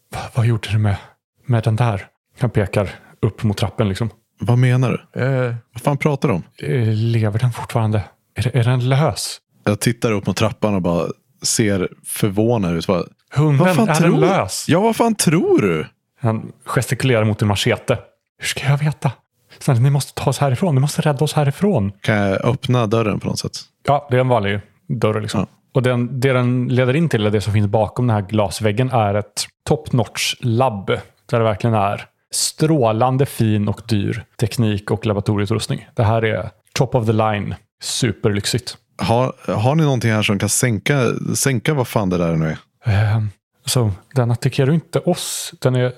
[0.10, 0.98] vad, vad gjorde du med,
[1.46, 2.08] med den där?
[2.40, 2.90] Han pekar
[3.22, 4.10] upp mot trappen liksom.
[4.40, 5.22] Vad menar du?
[5.22, 6.44] Eh, Vad fan pratar du om?
[6.62, 8.04] Eh, lever den fortfarande?
[8.36, 9.38] Är, är den lös?
[9.64, 11.08] Jag tittar upp mot trappan och bara
[11.44, 12.88] ser förvånad ut.
[13.36, 14.66] Hunden, vad fan är tror den lös?
[14.68, 15.88] Ja, vad fan tror du?
[16.22, 17.98] Han gestikulerar mot en machete.
[18.40, 19.12] Hur ska jag veta?
[19.60, 20.76] Snälla, ni måste ta oss härifrån.
[20.76, 21.92] Ni måste rädda oss härifrån.
[22.02, 23.52] Kan jag öppna dörren på något sätt?
[23.88, 25.22] Ja, det är en vanlig dörr.
[25.22, 25.40] Liksom.
[25.40, 25.48] Ja.
[25.74, 28.90] Och den, det den leder in till, eller det som finns bakom den här glasväggen,
[28.92, 30.88] är ett top notch labb.
[31.30, 35.88] Där det verkligen är strålande fin och dyr teknik och laboratorieutrustning.
[35.94, 37.56] Det här är top of the line.
[37.82, 38.78] Superlyxigt.
[38.98, 42.58] Har, har ni någonting här som kan sänka, sänka vad fan det där nu är?
[42.86, 43.24] Eh,
[43.66, 45.54] så den attackerar ju inte oss.
[45.62, 45.94] Den är,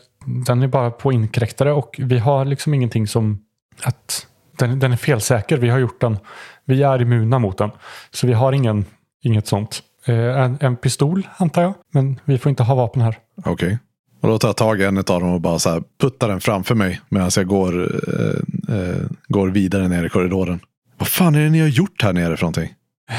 [0.45, 3.43] den är bara på inkräktare och vi har liksom ingenting som
[3.83, 5.57] att den, den är felsäker.
[5.57, 6.17] Vi har gjort den.
[6.65, 7.71] Vi är immuna mot den.
[8.11, 8.85] Så vi har ingen,
[9.23, 9.83] inget sånt.
[10.05, 11.73] Eh, en, en pistol antar jag.
[11.91, 13.17] Men vi får inte ha vapen här.
[13.45, 13.79] Okej.
[14.27, 16.41] Och då tar jag tag i en av dem och bara så här puttar den
[16.41, 20.59] framför mig medan jag går, eh, eh, går vidare ner i korridoren.
[20.97, 22.73] Vad fan är det ni har gjort här nere för någonting?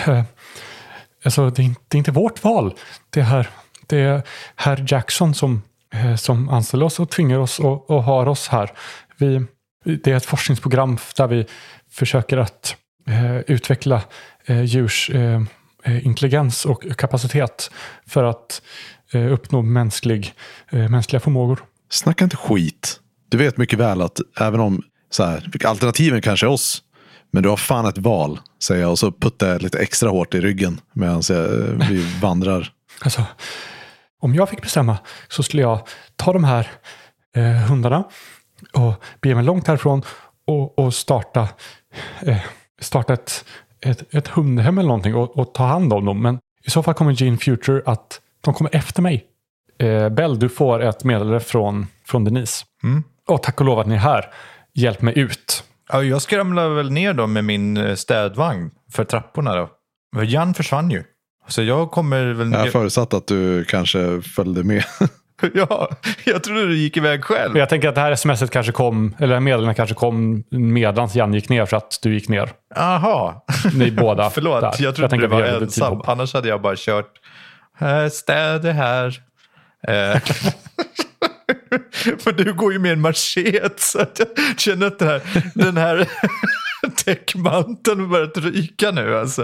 [0.07, 0.23] Eh,
[1.25, 2.75] alltså, det, är, inte- det är inte vårt val.
[3.11, 3.49] Det är, här,
[3.87, 4.23] det är
[4.57, 5.63] herr Jackson som,
[5.95, 8.71] eh, som anställer oss och tvingar oss och, och har oss här.
[9.17, 9.47] Vi,
[9.85, 11.47] det är ett forskningsprogram där vi
[11.91, 14.03] försöker att eh, utveckla
[14.47, 15.43] eh, djurs eh,
[15.85, 17.71] eh intelligens och kapacitet
[18.07, 18.63] för att
[19.15, 20.35] uppnå mänsklig,
[20.71, 21.65] eh, mänskliga förmågor.
[21.91, 23.01] Snacka inte skit.
[23.29, 26.83] Du vet mycket väl att även om så här, alternativen kanske är oss.
[27.31, 28.91] Men du har fan ett val, säger jag.
[28.91, 31.49] Och så puttar jag lite extra hårt i ryggen medan jag,
[31.89, 32.73] vi vandrar.
[33.01, 33.23] Alltså,
[34.21, 36.71] om jag fick bestämma så skulle jag ta de här
[37.37, 38.05] eh, hundarna
[38.73, 40.03] och bege mig långt härifrån
[40.47, 41.49] och, och starta,
[42.21, 42.41] eh,
[42.81, 43.45] starta ett,
[43.81, 46.23] ett, ett hundhem eller någonting och, och ta hand om dem.
[46.23, 49.25] Men i så fall kommer Gene Future att de kommer efter mig.
[49.79, 52.65] Eh, Bell, du får ett meddelande från, från Denise.
[52.83, 53.03] Mm.
[53.29, 54.25] Och tack och lov att ni är här.
[54.75, 55.65] Hjälp mig ut.
[55.93, 59.71] Ja, jag skramlar väl ner dem med min eh, städvagn för trapporna då.
[60.17, 61.05] Men Jan försvann ju.
[61.49, 62.53] Så jag kommer väl...
[62.53, 64.85] Jag förutsatt att du kanske följde med.
[65.55, 65.91] Ja,
[66.25, 67.57] jag trodde du gick iväg själv.
[67.57, 71.49] Jag tänker att det här smset kanske kom, eller meddelandet kanske kom medan Jan gick
[71.49, 72.51] ner för att du gick ner.
[72.77, 73.45] Aha.
[73.75, 74.31] Ni båda.
[74.35, 74.75] Förlåt, där.
[74.79, 76.03] jag trodde tänker du var ensam.
[76.05, 77.13] Annars hade jag bara kört
[77.79, 79.23] "Här, städ är här.
[79.89, 80.21] Eh,
[82.25, 84.29] Men du går ju med en machete så att jag
[84.61, 85.23] känner att det här,
[85.55, 86.09] den här
[87.05, 89.43] täckmanteln börjar ryka nu alltså.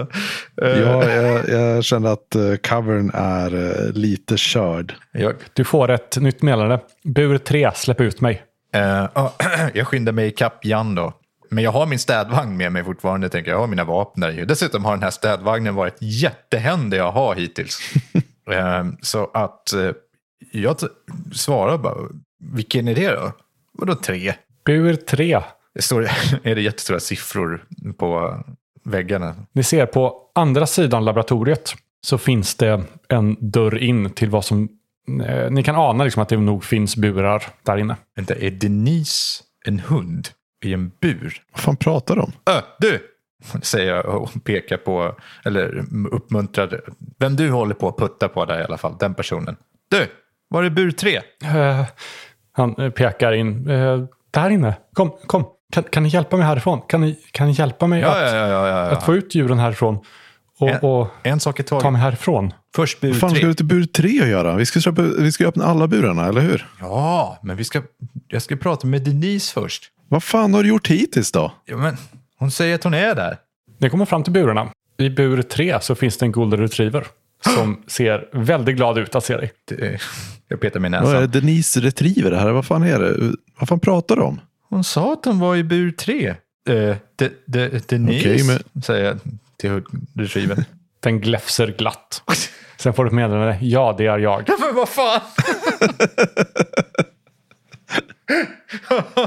[0.61, 4.93] Eh, Ja, jag, jag känner att eh, covern är eh, lite körd.
[5.11, 6.79] jag, Du får ett nytt meddelande.
[7.03, 8.43] Bur 3, släpp ut mig.
[8.71, 9.33] ja,
[9.73, 11.13] jag skyndar mig ikapp Jan då.
[11.49, 13.29] Men jag har min städvagn med mig fortfarande.
[13.29, 13.55] Tänker jag.
[13.57, 14.45] jag har mina vapen där.
[14.45, 17.79] Dessutom har den här städvagnen varit jättehändig att ha hittills.
[18.51, 19.91] eh, så att eh,
[20.51, 20.77] jag
[21.33, 21.95] svarar bara.
[22.39, 23.31] Vilken är det då?
[23.71, 24.33] Vadå tre?
[24.65, 25.41] Bur 3.
[25.73, 26.01] Det står,
[26.43, 27.65] är det jättestora siffror
[27.97, 28.39] på
[28.83, 29.35] väggarna?
[29.53, 34.69] Ni ser på andra sidan laboratoriet så finns det en dörr in till vad som...
[35.25, 37.95] Eh, ni kan ana liksom att det nog finns burar där inne.
[38.15, 40.27] Vänta, är Denise en hund
[40.65, 41.41] i en bur?
[41.51, 42.31] Vad fan pratar du om?
[42.45, 43.14] Ö, du!
[43.61, 46.81] Säger jag och pekar på, eller uppmuntrar,
[47.19, 49.55] vem du håller på att putta på där i alla fall, den personen.
[49.91, 50.07] Du!
[50.49, 51.21] Var är bur tre?
[51.43, 51.85] Eh,
[52.51, 53.69] han eh, pekar in.
[53.69, 54.75] Eh, där inne.
[54.93, 55.45] Kom, kom.
[55.71, 56.81] Kan, kan ni hjälpa mig härifrån?
[56.87, 58.91] Kan ni, kan ni hjälpa mig Ja, att, ja, ja, ja, ja.
[58.91, 59.95] att få ut djuren härifrån?
[60.59, 60.79] Och, Ja.
[60.79, 61.93] och En sak i ta taget.
[61.93, 62.53] mig härifrån?
[62.75, 63.47] Först bur Vad fan ska tre.
[63.47, 64.55] du till bur tre att göra?
[64.55, 66.67] Vi ska, köpa, vi ska öppna alla burarna, eller hur?
[66.79, 67.81] Ja, men vi ska,
[68.27, 69.83] jag ska prata med Denise först.
[70.09, 71.51] Vad fan har du gjort hittills då?
[71.65, 71.97] Ja, men
[72.39, 73.37] hon säger att hon är där.
[73.77, 74.69] Ni kommer fram till burarna.
[74.97, 77.07] I bur 3 så finns det en golden retriever.
[77.55, 79.51] Som ser väldigt glad ut att se dig.
[79.65, 79.99] Det-
[80.47, 81.27] Jag petar mig i Vad är.
[81.27, 82.51] Denise Retriever det här?
[82.51, 83.33] Vad fan är det?
[83.59, 84.41] Vad fan pratar du om?
[84.69, 86.27] Hon sa att hon var i bur tre.
[86.69, 88.43] Eh, de, de, Denise, Okej,
[88.73, 89.19] men- säger jag
[89.57, 89.81] till
[90.15, 90.63] retrievern.
[90.99, 92.21] Den gläfser glatt.
[92.77, 93.57] Sen får du ett meddelande.
[93.61, 94.43] Ja, det är jag.
[94.47, 95.21] Ja, men vad fan!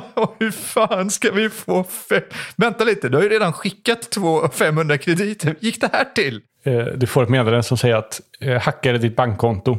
[0.49, 2.23] Hur fan ska vi få fem?
[2.57, 5.57] Vänta lite, du har ju redan skickat två 500 krediter.
[5.61, 6.41] gick det här till?
[6.65, 9.79] Eh, du får ett meddelande som säger att eh, hackade ditt bankkonto.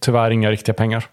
[0.00, 1.06] Tyvärr inga riktiga pengar.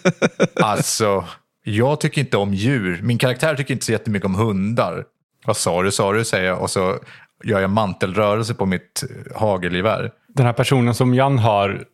[0.60, 1.24] Alltså,
[1.64, 3.00] jag tycker inte om djur.
[3.02, 5.04] Min karaktär tycker inte så jättemycket om hundar.
[5.46, 6.62] Vad sa du, sa du, säger jag.
[6.62, 6.98] Och så
[7.44, 10.10] gör jag mantelrörelse på mitt eh, hagelgevär.
[10.28, 11.84] Den här personen som Jan har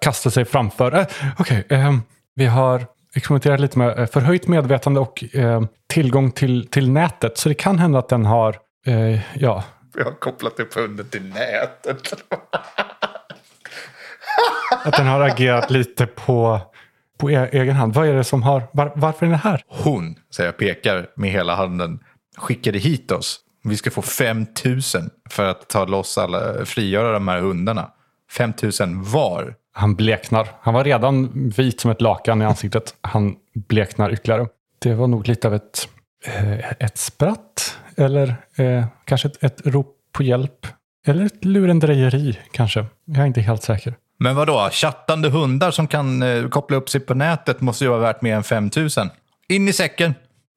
[0.00, 0.94] kastat sig framför.
[0.94, 1.06] Eh,
[1.38, 1.98] Okej, eh,
[2.34, 7.38] vi har experimenterat lite med eh, förhöjt medvetande och eh, tillgång till, till nätet.
[7.38, 9.64] Så det kan hända att den har, eh, ja,
[9.96, 12.12] Jag har kopplat upp hunden till nätet.
[14.84, 16.60] att den har agerat lite på,
[17.18, 17.94] på e- egen hand.
[17.94, 19.62] Vad är det som har, var, varför är den här?
[19.68, 21.98] Hon, säger jag, pekar med hela handen,
[22.36, 23.40] skickade hit oss.
[23.64, 24.80] Vi ska få 5 000
[25.30, 27.90] för att ta loss alla, frigöra de här hundarna.
[28.32, 29.54] 5 000 var.
[29.72, 30.48] Han bleknar.
[30.60, 32.94] Han var redan vit som ett lakan i ansiktet.
[33.00, 34.46] Han bleknar ytterligare.
[34.78, 35.88] Det var nog lite av ett,
[36.26, 37.78] eh, ett spratt.
[37.96, 40.66] Eller eh, kanske ett, ett rop på hjälp.
[41.06, 42.86] Eller ett lurendrejeri kanske.
[43.04, 43.94] Jag är inte helt säker.
[44.18, 44.68] Men vad då?
[44.72, 48.36] chattande hundar som kan eh, koppla upp sig på nätet måste ju vara värt mer
[48.36, 48.88] än 5 000.
[49.48, 50.14] In i säcken,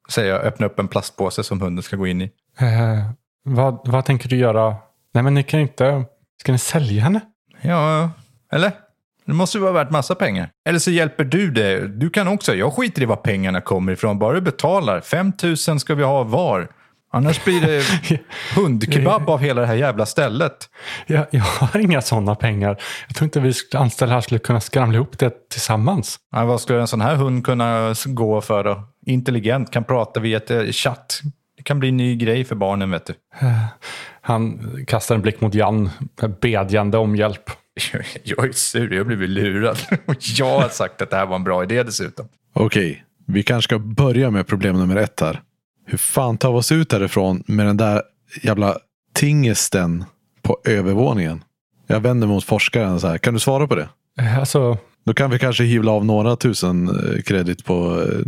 [0.10, 2.32] säger jag, öppna upp en plastpåse som hunden ska gå in i.
[2.60, 3.10] Eh,
[3.44, 4.76] vad, vad tänker du göra?
[5.14, 6.06] Nej men ni kan inte...
[6.40, 7.22] Ska ni sälja henne?
[7.62, 8.10] Ja,
[8.52, 8.72] eller?
[9.26, 10.50] Det måste ju vara värt massa pengar.
[10.70, 11.88] Eller så hjälper du det.
[11.88, 12.56] Du kan också.
[12.56, 14.20] Jag skiter i var pengarna kommer ifrån.
[14.20, 15.02] Bara du betalar.
[15.02, 16.68] 5 000 ska vi ha var.
[17.16, 17.84] Annars blir det
[18.56, 20.70] hundkebab av hela det här jävla stället.
[21.08, 22.78] Jag, jag har inga sådana pengar.
[23.08, 26.20] Jag tror inte vi anställda här skulle kunna skramla ihop det tillsammans.
[26.32, 28.84] Ja, vad skulle en sån här hund kunna gå för då?
[29.06, 31.22] Intelligent, kan prata via ett eh, chatt.
[31.58, 33.14] Det kan bli en ny grej för barnen vet du.
[34.22, 35.90] Han kastar en blick mot Jan,
[36.42, 37.50] bedjande om hjälp.
[38.24, 39.78] Jag är sur, jag har blivit lurad.
[40.06, 42.28] Och jag har sagt att det här var en bra idé dessutom.
[42.54, 45.42] Okej, vi kanske ska börja med problem nummer ett här.
[45.86, 48.02] Hur fan tar vi oss ut härifrån med den där
[48.42, 48.78] jävla
[49.14, 50.06] tingesten
[50.42, 51.44] på övervåningen?
[51.88, 53.18] Jag vänder mot forskaren så här.
[53.18, 53.90] Kan du svara på det?
[54.20, 58.20] Eh, Alltså, Då kan vi kanske hyvla av några tusen eh, kredit på, eh,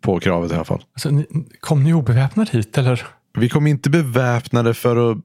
[0.00, 0.82] på kravet i alla fall.
[0.94, 1.26] alltså ni,
[1.60, 3.06] kom ni obeväpnade hit eller?
[3.38, 5.18] Vi kom inte beväpnade för, att,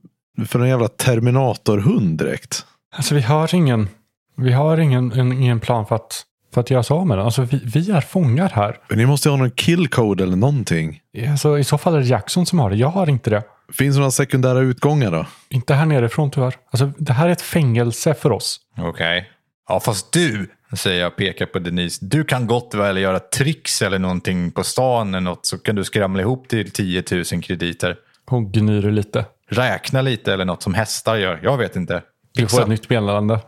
[0.49, 2.65] för en jävla terminatorhund direkt.
[2.95, 3.89] Alltså vi har ingen,
[4.37, 7.25] vi har ingen, en, ingen plan för att, för att göra oss av med den.
[7.25, 8.77] Alltså vi, vi är fångar här.
[8.89, 10.99] Men ni måste ju ha någon killcode eller någonting.
[11.29, 12.75] Alltså, I så fall är det Jackson som har det.
[12.75, 13.43] Jag har inte det.
[13.73, 15.25] Finns det några sekundära utgångar då?
[15.49, 16.55] Inte här nerifrån tyvärr.
[16.71, 18.59] Alltså, det här är ett fängelse för oss.
[18.77, 19.29] Okej.
[19.69, 22.05] Ja, fast du, säger jag och pekar på Denise.
[22.05, 25.83] Du kan gott väl göra tricks eller någonting på stan eller något så kan du
[25.83, 27.95] skramla ihop till 10 000 krediter.
[28.25, 29.25] Hon gnyr lite.
[29.49, 31.39] Räkna lite eller något som hästar gör.
[31.43, 32.01] Jag vet inte.
[32.35, 33.39] Du får ett nytt meddelande.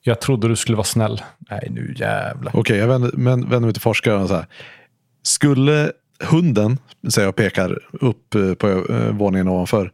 [0.00, 1.22] Jag trodde du skulle vara snäll.
[1.50, 2.56] Nej, nu jävlar.
[2.56, 4.46] Okej, jag vänder, men, vänder mig till forskaren och så här.
[5.22, 5.92] Skulle
[6.24, 6.78] hunden,
[7.10, 9.92] säger jag pekar upp eh, på eh, våningen ovanför,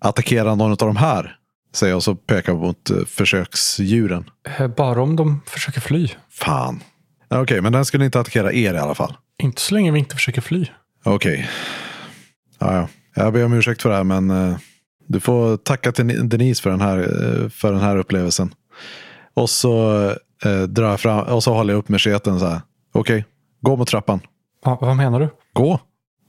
[0.00, 1.36] attackera någon av de här,
[1.74, 4.24] säger jag och så pekar mot eh, försöksdjuren.
[4.58, 6.08] Eh, Bara om de försöker fly.
[6.30, 6.82] Fan.
[7.28, 9.16] Okej, men den skulle inte attackera er i alla fall.
[9.42, 10.66] Inte så länge vi inte försöker fly.
[11.04, 11.50] Okej.
[12.58, 12.88] Ja, ja.
[13.14, 14.56] Jag ber om ursäkt för det här, men eh,
[15.12, 18.54] du får tacka till Denise för den här, eh, för den här upplevelsen.
[19.34, 20.04] Och så
[20.44, 22.60] eh, drar jag fram, och så håller jag upp macheten så här.
[22.92, 23.24] Okej,
[23.60, 24.20] gå mot trappan.
[24.64, 25.28] Va, vad menar du?
[25.52, 25.78] Gå.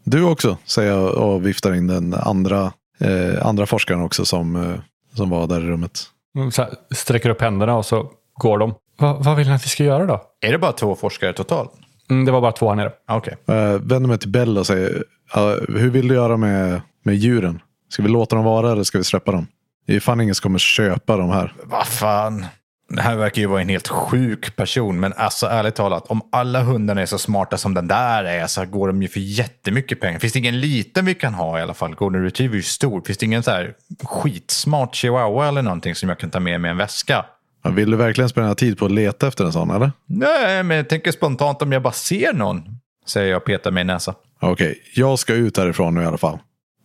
[0.04, 4.80] Du också, säger jag och viftar in den andra, eh, andra forskaren också som, eh,
[5.14, 6.04] som var där i rummet.
[6.36, 8.74] Mm, Så här, sträcker upp händerna och så går de.
[9.00, 10.22] Va, vad vill ni att vi ska göra då?
[10.42, 11.72] Är det bara två forskare totalt?
[12.10, 12.92] Mm, det var bara två här nere.
[13.08, 13.38] Ah, Okej.
[13.46, 17.60] Jag vänder mig till Bell och säger, "Ja, hur vill du göra med, med djuren?
[17.92, 19.48] Ska vi låta dem vara eller ska vi släppa dem?
[19.88, 21.54] Det är fan ingen som kommer köpa de här.
[21.64, 22.46] Vad fan.
[22.90, 25.00] Det här verkar ju vara en helt sjuk person.
[25.00, 28.66] Men alltså ärligt talat, om alla hundarna är så smarta som den där är så
[28.66, 30.20] går de ju för jättemycket pengar.
[30.20, 31.96] Finns det ingen liten vi kan ha i alla fall?
[31.96, 33.02] Golden Retriever är ju stor.
[33.02, 33.74] Finns det ingen så här
[34.04, 37.26] skitsmart chihuahua eller någonting som jag kan ta med mig en väska?
[37.70, 39.92] Vill du verkligen spendera tid på att leta efter en sån eller?
[40.06, 42.64] Nej, men jag tänker spontant om jag bara ser någon.
[43.06, 44.16] Säger jag och petar mig i näsa.
[44.40, 46.40] Okej, jag ska ut härifrån nu i alla fall.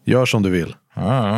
[0.04, 0.74] Gör som du vill.
[0.96, 1.32] Ja.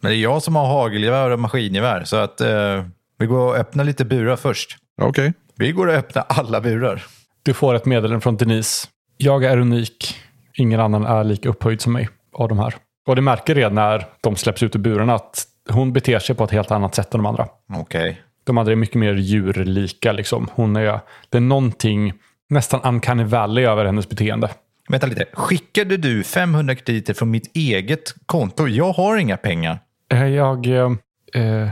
[0.00, 2.04] Men det är jag som har hagelgevär och maskingevär.
[2.04, 2.84] Så att eh,
[3.18, 4.76] vi går och öppnar lite burar först.
[5.02, 5.32] Okej.
[5.56, 7.02] Vi går och öppnar alla burar.
[7.42, 8.88] Du får ett meddelande från Denise.
[9.16, 10.16] Jag är unik.
[10.54, 12.74] Ingen annan är lika upphöjd som mig av de här.
[13.06, 16.44] Och det märker redan när de släpps ut ur burarna att hon beter sig på
[16.44, 17.48] ett helt annat sätt än de andra.
[17.74, 18.20] Okej.
[18.44, 20.12] De andra är mycket mer djurlika.
[20.12, 20.48] Liksom.
[20.54, 22.12] Hon är, det är någonting
[22.48, 24.50] nästan uncanny valley över hennes beteende.
[24.88, 25.24] Vänta lite.
[25.32, 28.66] Skickade du 500 krediter från mitt eget konto?
[28.68, 29.78] Jag har inga pengar.
[30.12, 30.92] Eh, Jag, eh,
[31.34, 31.68] eh,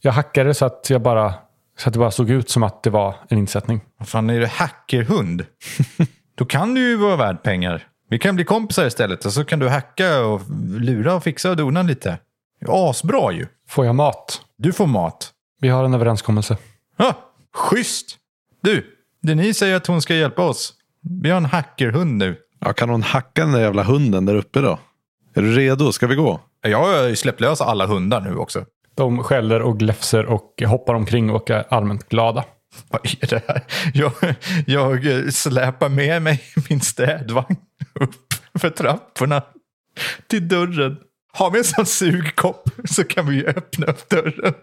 [0.00, 1.34] jag hackade så att, jag bara,
[1.78, 3.80] så att det bara såg ut som att det var en insättning.
[3.98, 5.46] Vad fan är det hackerhund?
[6.34, 7.86] Då kan du ju vara värd pengar.
[8.10, 10.40] Vi kan bli kompisar istället och så kan du hacka och
[10.80, 12.18] lura och fixa och dona lite.
[12.68, 13.46] Asbra ju.
[13.68, 14.40] Får jag mat?
[14.58, 15.32] Du får mat.
[15.60, 16.56] Vi har en överenskommelse.
[16.96, 17.14] Ja,
[17.54, 18.16] schysst!
[18.62, 18.86] Du,
[19.22, 20.72] Denise säger att hon ska hjälpa oss.
[21.10, 22.36] Vi har en hackerhund nu.
[22.60, 24.78] Ja, kan hon hacka den där jävla hunden där uppe då?
[25.34, 25.92] Är du redo?
[25.92, 26.40] Ska vi gå?
[26.62, 28.64] Jag har ju släppt lös alla hundar nu också.
[28.94, 32.44] De skäller och gläfser och hoppar omkring och är allmänt glada.
[32.88, 33.62] Vad är det här?
[33.94, 34.12] Jag,
[34.66, 37.56] jag släpar med mig min städvagn
[38.00, 39.42] upp för trapporna
[40.26, 40.96] till dörren.
[41.36, 44.54] Har vi en sån sugkopp så kan vi ju öppna upp dörren.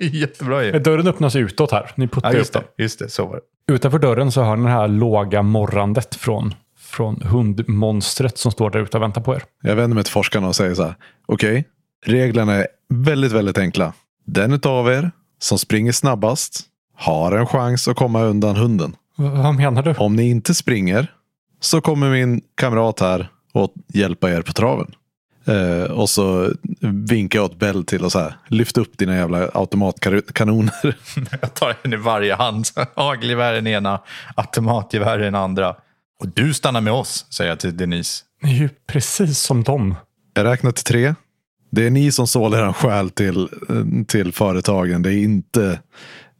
[0.00, 0.72] Jättebra ju.
[0.78, 1.90] Dörren öppnas utåt här.
[1.94, 2.62] Ni puttar Ja, upp just den.
[2.76, 3.74] det, just det, så var det.
[3.74, 8.80] Utanför dörren så hör ni det här låga morrandet från, från hundmonstret som står där
[8.80, 9.42] ute och väntar på er.
[9.62, 10.94] Jag vänder mig till forskarna och säger så här.
[11.26, 11.64] Okej,
[12.06, 13.92] reglerna är väldigt, väldigt enkla.
[14.26, 16.60] Den av er som springer snabbast
[16.96, 18.96] har en chans att komma undan hunden.
[19.18, 19.94] V- vad menar du?
[19.94, 21.12] Om ni inte springer
[21.60, 24.94] så kommer min kamrat här och hjälpa er på traven.
[25.50, 26.52] Eh, och så
[27.08, 28.34] vinkar jag åt Bell till och så här.
[28.48, 30.96] Lyft upp dina jävla automatkanoner.
[31.40, 32.66] Jag tar en i varje hand.
[32.94, 34.00] Hagelgevär i den ena,
[34.34, 35.76] automatgevär i den andra.
[36.20, 38.24] Och du stannar med oss, säger jag till Denise.
[38.42, 39.94] Ni är ju precis som dem.
[40.34, 41.14] Jag räknar till tre.
[41.70, 45.02] Det är ni som sålde er själ till, eh, till företagen.
[45.02, 45.80] Det är inte...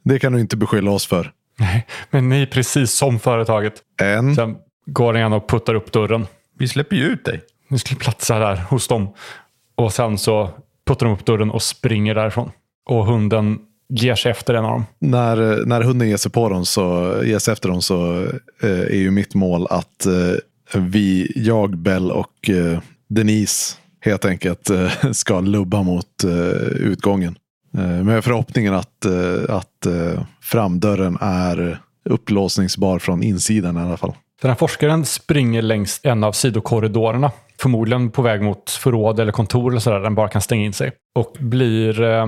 [0.04, 1.32] Det kan du inte beskylla oss för.
[1.58, 3.74] Nej, men ni är precis som företaget.
[4.02, 4.36] En.
[4.36, 6.26] Sen går ni igen och puttar upp dörren.
[6.58, 7.40] Vi släpper ju ut dig.
[7.70, 9.09] Ni skulle platsa där hos dem.
[9.74, 10.50] Och sen så
[10.87, 12.50] puttar de upp dörren och springer därifrån.
[12.88, 14.85] Och hunden ger sig efter en av dem.
[14.98, 18.26] När, när hunden ger sig på dem så ger sig efter dem så
[18.62, 22.78] eh, är ju mitt mål att eh, vi, jag, Bell och eh,
[23.09, 27.37] Denise helt enkelt eh, ska lubba mot eh, utgången.
[27.74, 34.14] Eh, med förhoppningen att, eh, att eh, framdörren är upplåsningsbar från insidan i alla fall.
[34.40, 37.31] Den här forskaren springer längs en av sidokorridorerna.
[37.59, 39.96] Förmodligen på väg mot förråd eller kontor eller sådär.
[39.96, 40.92] där Den bara kan stänga in sig.
[41.14, 42.26] Och blir eh,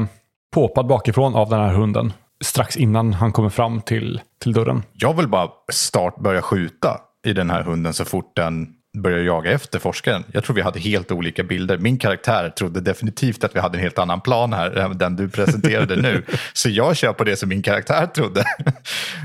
[0.55, 2.13] påpad bakifrån av den här hunden.
[2.45, 4.83] Strax innan han kommer fram till, till dörren.
[4.93, 9.51] Jag vill bara start börja skjuta i den här hunden så fort den börjar jaga
[9.51, 10.25] efter forskaren.
[10.33, 11.79] Jag tror vi hade helt olika bilder.
[11.79, 15.29] Min karaktär trodde definitivt att vi hade en helt annan plan här än den du
[15.29, 16.23] presenterade nu.
[16.53, 18.45] Så jag kör på det som min karaktär trodde.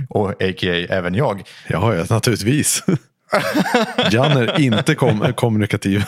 [0.10, 0.86] Och a.k.a.
[0.89, 1.43] även jag.
[1.67, 2.84] Ja, ja naturligtvis.
[4.12, 6.03] Jan är inte kom kommunikativ.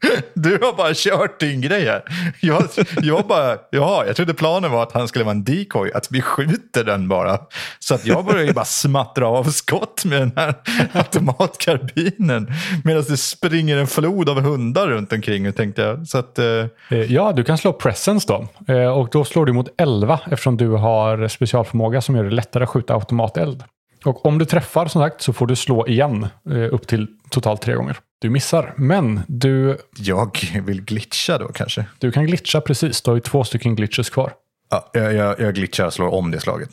[0.34, 2.02] Du har bara kört din grej här.
[2.40, 2.68] Jag,
[3.02, 6.22] jag bara, ja, jag trodde planen var att han skulle vara en decoy, att vi
[6.22, 7.38] skjuter den bara.
[7.78, 10.54] Så att jag började ju bara smattra av skott med den här
[10.92, 12.52] automatkarbinen.
[12.84, 16.06] Medan det springer en flod av hundar runt omkring, tänkte jag.
[16.06, 16.46] Så att, eh,
[16.90, 18.74] eh ja, du kan slå presence då.
[18.74, 22.64] Eh, och då slår du mot 11 eftersom du har specialförmåga som gör det lättare
[22.64, 23.64] att skjuta automateld.
[24.04, 27.62] Och om du träffar som sagt så får du slå igen eh, upp till totalt
[27.62, 27.96] tre gånger.
[28.20, 31.84] Du missar, men du, jag vill glitcha då kanske.
[31.98, 33.02] du kan glitcha precis.
[33.02, 34.32] Du har ju två stycken glitches kvar.
[34.70, 36.70] Ja, jag, jag, jag glitchar och slår om det slaget.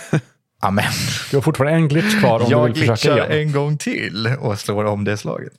[0.60, 0.84] Amen.
[1.30, 3.46] Du har fortfarande en glitch kvar om Jag du vill försöka glitchar igen.
[3.48, 5.52] en gång till och slår om det slaget.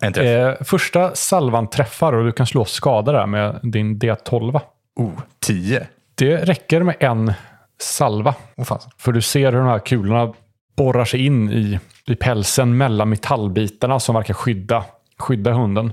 [0.00, 0.26] En träff.
[0.60, 4.60] Eh, första salvan träffar och du kan slå skada där med din D12.
[4.96, 5.86] Oh, tio.
[6.14, 7.32] Det räcker med en
[7.80, 8.34] salva.
[8.56, 8.80] Oh, fan.
[8.98, 10.32] För du ser hur de här kulorna
[10.76, 14.84] borrar sig in i, i pälsen mellan metallbitarna som verkar skydda,
[15.18, 15.92] skydda hunden.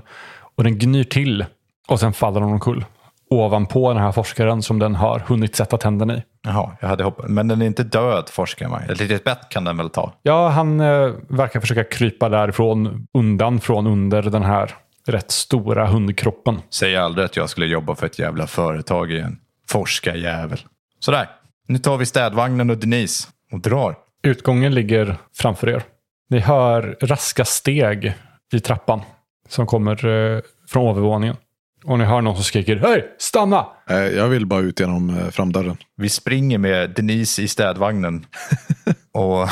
[0.56, 1.44] Och den gnyr till
[1.88, 2.84] och sen faller den omkull.
[3.30, 6.22] Ovanpå den här forskaren som den har hunnit sätta tänderna i.
[6.42, 7.28] Jaha, jag hade hoppat.
[7.28, 8.82] Men den är inte död, forskar man.
[8.82, 10.12] Ett litet bett kan den väl ta?
[10.22, 14.74] Ja, han eh, verkar försöka krypa därifrån, undan från under den här
[15.06, 16.60] rätt stora hundkroppen.
[16.70, 19.38] Säg aldrig att jag skulle jobba för ett jävla företag igen.
[19.68, 20.58] Forska jävel.
[21.00, 21.28] Sådär,
[21.68, 23.96] nu tar vi städvagnen och Denise och drar.
[24.24, 25.82] Utgången ligger framför er.
[26.30, 28.14] Ni hör raska steg
[28.52, 29.00] i trappan
[29.48, 31.36] som kommer eh, från övervåningen.
[31.84, 33.66] Och ni hör någon som skriker Hej, stanna!
[33.90, 35.76] Eh, Jag vill bara ut genom eh, framdörren.
[35.96, 38.26] Vi springer med Denise i städvagnen
[39.12, 39.48] och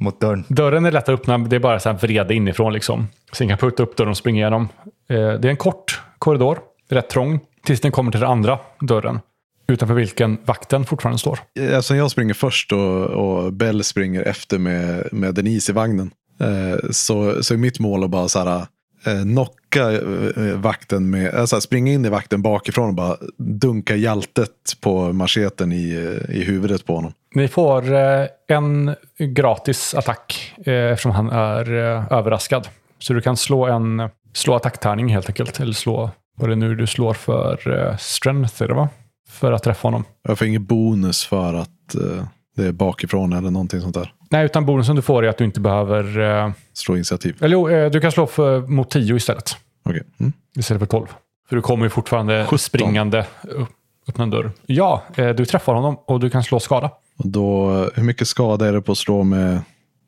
[0.00, 0.44] mot dörren.
[0.48, 2.72] Dörren är lätt att öppna, det är bara så här vrede inifrån.
[2.72, 3.08] Liksom.
[3.32, 4.68] Så ni kan putta upp dörren och springa igenom.
[5.08, 6.58] Det är en kort korridor,
[6.90, 9.20] rätt trång, tills den kommer till den andra dörren.
[9.68, 11.38] Utanför vilken vakten fortfarande står.
[11.60, 16.10] Eftersom jag springer först och, och Bell springer efter med, med Denise i vagnen.
[16.40, 18.66] Eh, så, så är mitt mål att bara så här,
[19.06, 24.50] eh, knocka eh, vakten med, alltså springa in i vakten bakifrån och bara dunka hjältet
[24.80, 27.12] på macheten i, eh, i huvudet på honom.
[27.34, 32.68] Ni får eh, en gratis attack eh, eftersom han är eh, överraskad.
[32.98, 35.60] Så du kan slå en slå attacktärning helt enkelt.
[35.60, 38.88] Eller slå vad det är nu du slår för eh, strength, är det va?
[39.28, 40.04] För att träffa honom.
[40.22, 42.24] Jag får ingen bonus för att, eh,
[42.56, 44.12] det är bakifrån eller någonting sånt där.
[44.30, 46.18] Nej, utan bonusen du får är att du inte behöver...
[46.44, 47.36] Eh, Slå initiativ.
[47.40, 49.56] eller jo, eh, du kan slå för, mot 10 istället.
[49.84, 50.02] Okej.
[50.20, 50.32] Mm.
[50.58, 51.06] Istället för 12.
[51.48, 52.58] För du kommer ju fortfarande 17.
[52.58, 53.68] springande upp,
[54.08, 54.50] öppna en dörr.
[54.66, 56.90] Ja, eh, du träffar honom och du kan slå skada.
[57.18, 59.60] Och då, hur mycket skada är det på att slå med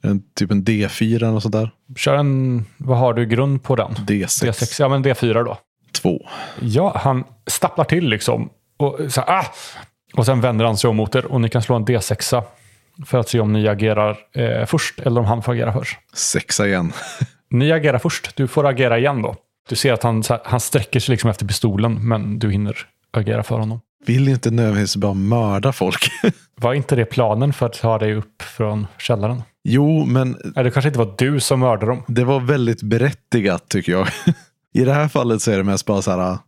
[0.02, 1.70] en, typ en D4 eller något sånt där?
[1.96, 2.64] Kör en...
[2.76, 3.90] Vad har du grund på den?
[3.90, 4.44] D6.
[4.46, 4.76] D6.
[4.80, 5.58] Ja, men D4 då.
[5.92, 6.20] 2.
[6.60, 8.50] Ja, han stapplar till liksom.
[8.78, 9.46] Och, så här, ah!
[10.14, 12.42] och sen vänder han sig om mot er och ni kan slå en D6
[13.06, 15.98] för att se om ni agerar eh, först eller om han får agera först.
[16.14, 16.92] Sexa igen.
[17.50, 18.36] Ni agerar först.
[18.36, 19.36] Du får agera igen då.
[19.68, 22.76] Du ser att han, här, han sträcker sig liksom efter pistolen, men du hinner
[23.10, 23.80] agera för honom.
[24.06, 26.08] Vill inte nödvändigtvis bara mörda folk.
[26.60, 29.42] Var inte det planen för att ta dig upp från källaren?
[29.64, 32.02] jo, men Nej, det kanske inte var du som mördade dem.
[32.06, 34.08] det var väldigt berättigat tycker jag.
[34.74, 36.38] I det här fallet så är det mest bara så här.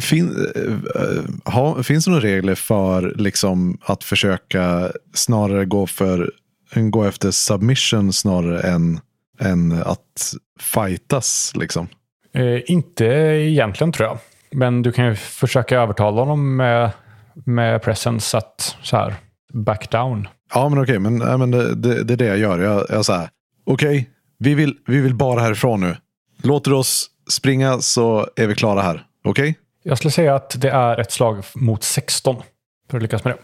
[0.00, 0.52] Fin,
[0.94, 6.32] äh, ha, finns det några regler för liksom att försöka snarare gå, för,
[6.74, 9.00] gå efter submission snarare än,
[9.40, 11.52] än att fightas?
[11.54, 11.88] Liksom?
[12.34, 14.18] Eh, inte egentligen tror jag.
[14.50, 16.90] Men du kan ju försöka övertala honom med,
[17.34, 19.14] med presence att så här,
[19.52, 20.28] back down.
[20.54, 22.58] Ja, men okej, men, ja, men det, det, det är det jag gör.
[22.58, 23.28] Jag, jag så här,
[23.66, 25.96] okej, vi, vill, vi vill bara härifrån nu.
[26.42, 29.04] Låter oss springa så är vi klara här.
[29.24, 29.58] Okej?
[29.82, 32.42] Jag skulle säga att det är ett slag mot 16
[32.90, 33.38] för att lyckas med det.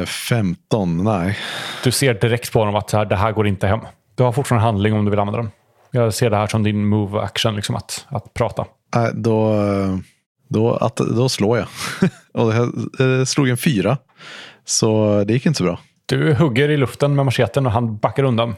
[0.00, 1.38] Eh, 15, nej.
[1.84, 3.80] Du ser direkt på honom att det här går inte hem.
[4.14, 5.50] Du har fortfarande handling om du vill använda den.
[5.90, 8.66] Jag ser det här som din move action, liksom att, att prata.
[8.94, 9.54] Nej, då,
[10.48, 11.66] då, att, då slår jag.
[12.32, 13.98] Och jag eh, slog en fyra.
[14.64, 15.78] Så det gick inte så bra.
[16.06, 18.54] Du hugger i luften med macheten och han backar undan.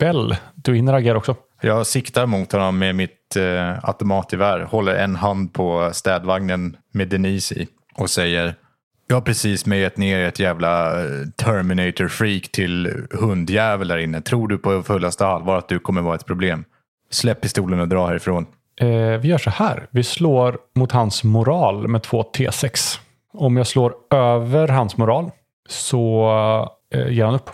[0.00, 1.36] Bell, du hinner agera också.
[1.60, 7.54] Jag siktar mot honom med mitt eh, automatgevär, håller en hand på städvagnen med Denise
[7.54, 8.54] i och säger
[9.08, 14.20] Jag har precis mejat ner ett jävla eh, Terminator-freak till hundjävel där inne.
[14.20, 16.64] Tror du på fullaste allvar att du kommer vara ett problem?
[17.10, 18.46] Släpp pistolen och dra härifrån.
[18.80, 18.88] Eh,
[19.20, 19.86] vi gör så här.
[19.90, 22.98] Vi slår mot hans moral med två T6.
[23.32, 25.30] Om jag slår över hans moral
[25.68, 26.30] så
[26.94, 27.50] eh, ger han upp.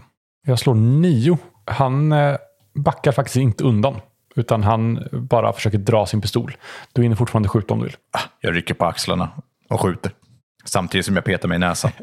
[0.47, 1.38] Jag slår nio.
[1.66, 2.36] Han eh,
[2.74, 4.00] backar faktiskt inte undan.
[4.34, 6.56] Utan han bara försöker dra sin pistol.
[6.92, 7.96] Du hinner fortfarande skjuta om du vill.
[8.12, 9.30] Ah, Jag rycker på axlarna
[9.68, 10.12] och skjuter.
[10.64, 11.90] Samtidigt som jag petar mig i näsan.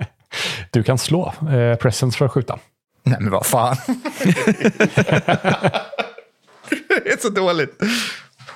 [0.71, 2.59] Du kan slå eh, presence för att skjuta.
[3.03, 3.75] Nej men vad fan.
[6.87, 7.81] det är så dåligt.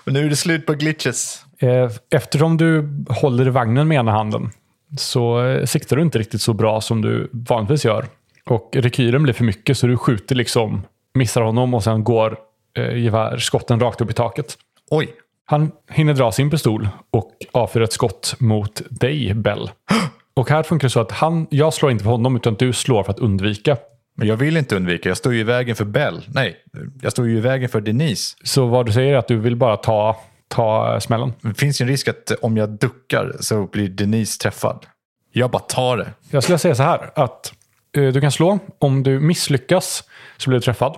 [0.06, 1.44] Och nu är det slut på glitches.
[1.60, 4.52] Eh, Eftersom du håller i vagnen med ena handen
[4.98, 8.06] så eh, siktar du inte riktigt så bra som du vanligtvis gör.
[8.46, 10.84] Och rekylen blir för mycket så du skjuter liksom,
[11.18, 12.38] missar honom och sen går
[12.78, 14.58] eh, gevär, skotten rakt upp i taket.
[14.90, 15.10] Oj,
[15.46, 19.72] Han hinner dra sin pistol och avfyra ett skott mot dig, Bell.
[20.36, 23.04] Och här funkar det så att han, jag slår inte på honom utan du slår
[23.04, 23.78] för att undvika.
[24.16, 25.10] men jag vill inte undvika.
[25.10, 26.26] Jag står ju i vägen för Bell.
[26.28, 26.56] Nej,
[27.02, 28.36] jag står ju i vägen för Denise.
[28.44, 31.34] Så vad du säger är att du vill bara ta, ta smällen.
[31.42, 34.86] Det finns ju en risk att om jag duckar så blir Denise träffad.
[35.32, 36.08] Jag bara tar det.
[36.30, 37.54] Jag skulle säga så här att
[37.98, 38.60] eh, du kan slå.
[38.80, 40.04] Om du misslyckas
[40.38, 40.98] så blir du träffad.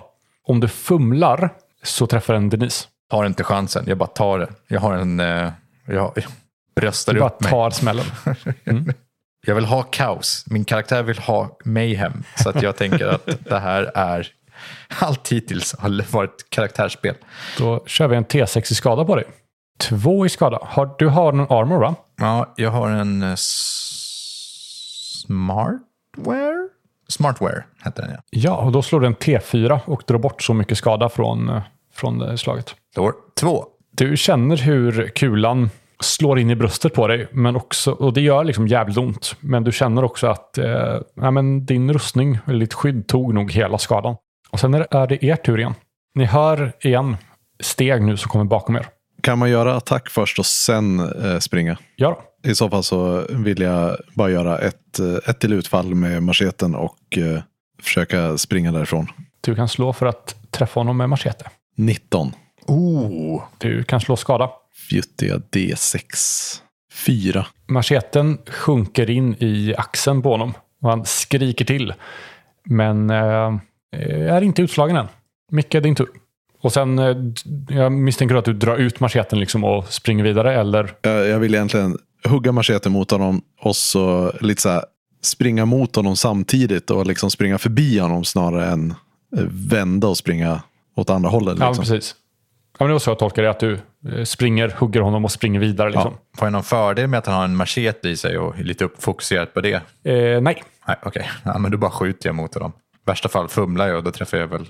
[0.50, 1.50] Om du fumlar
[1.82, 2.86] så träffar en Denise.
[3.10, 3.84] Tar inte chansen.
[3.86, 4.48] Jag bara tar det.
[4.68, 5.20] Jag har en...
[5.20, 5.52] Eh,
[5.86, 6.12] jag
[6.76, 7.50] bröstar Du bara upp mig.
[7.50, 8.04] tar smällen.
[9.46, 10.44] Jag vill ha kaos.
[10.46, 12.22] Min karaktär vill ha mayhem.
[12.36, 14.28] Så att jag tänker att det här är...
[14.98, 17.14] Allt hittills har varit karaktärsspel.
[17.58, 19.24] Då kör vi en T6 i skada på dig.
[19.78, 20.58] Två i skada.
[20.62, 21.94] Har, du har någon armor va?
[22.20, 26.49] Ja, jag har en eh, s- smartware?
[27.10, 28.18] Smartware heter den ja.
[28.30, 31.62] Ja, och då slår du en T4 och drar bort så mycket skada från, eh,
[31.94, 32.74] från eh, slaget.
[32.92, 33.64] Står två.
[33.92, 37.28] Du känner hur kulan slår in i bröstet på dig.
[37.32, 39.36] Men också, och det gör liksom jävligt ont.
[39.40, 43.52] Men du känner också att eh, ja, men din rustning, eller ditt skydd, tog nog
[43.52, 44.16] hela skadan.
[44.50, 45.74] Och sen är det, är det er tur igen.
[46.14, 47.16] Ni hör igen
[47.60, 48.86] steg nu som kommer bakom er.
[49.22, 51.78] Kan man göra attack först och sen eh, springa?
[51.96, 52.29] Ja då.
[52.42, 56.74] I så fall så vill jag bara göra ett, eh, ett till utfall med macheten
[56.74, 57.42] och eh,
[57.82, 59.06] försöka springa därifrån.
[59.40, 61.44] Du kan slå för att träffa honom med machete.
[61.76, 62.32] 19.
[62.66, 63.42] Oh.
[63.58, 64.50] Du kan slå skada.
[64.90, 66.02] Fjuttiga D6.
[66.92, 67.46] 4.
[67.66, 71.94] Macheten sjunker in i axeln på honom och han skriker till.
[72.64, 73.58] Men eh,
[74.34, 75.06] är inte utslagen än.
[75.52, 76.08] Micke, din tur.
[76.60, 77.16] Och sen, eh,
[77.68, 80.94] jag misstänker att du drar ut macheten liksom och springer vidare, eller?
[81.02, 84.84] Jag, jag vill egentligen hugga macheten mot honom och så lite så här
[85.22, 88.90] springa mot honom samtidigt och liksom springa förbi honom snarare än
[89.36, 90.62] eh, vända och springa
[90.96, 91.56] åt andra hållet.
[91.60, 91.84] Ja, Liksom.
[91.84, 92.14] precis.
[92.78, 93.78] Ja, men det var så jag tolkade det, att du,
[94.16, 95.90] eh, springer, hugger honom och springer vidare.
[95.90, 96.14] Liksom.
[96.36, 98.84] Får jag någon fördel med att han har en machete i sig och är lite
[98.84, 99.74] uppfokuserad på det?
[100.04, 101.30] Eh, nej, Nej, okej.
[101.44, 102.72] Ja, men då bara skjuter jag mot honom.
[103.06, 104.66] I värsta fall fumlar jag och då träffar jag väl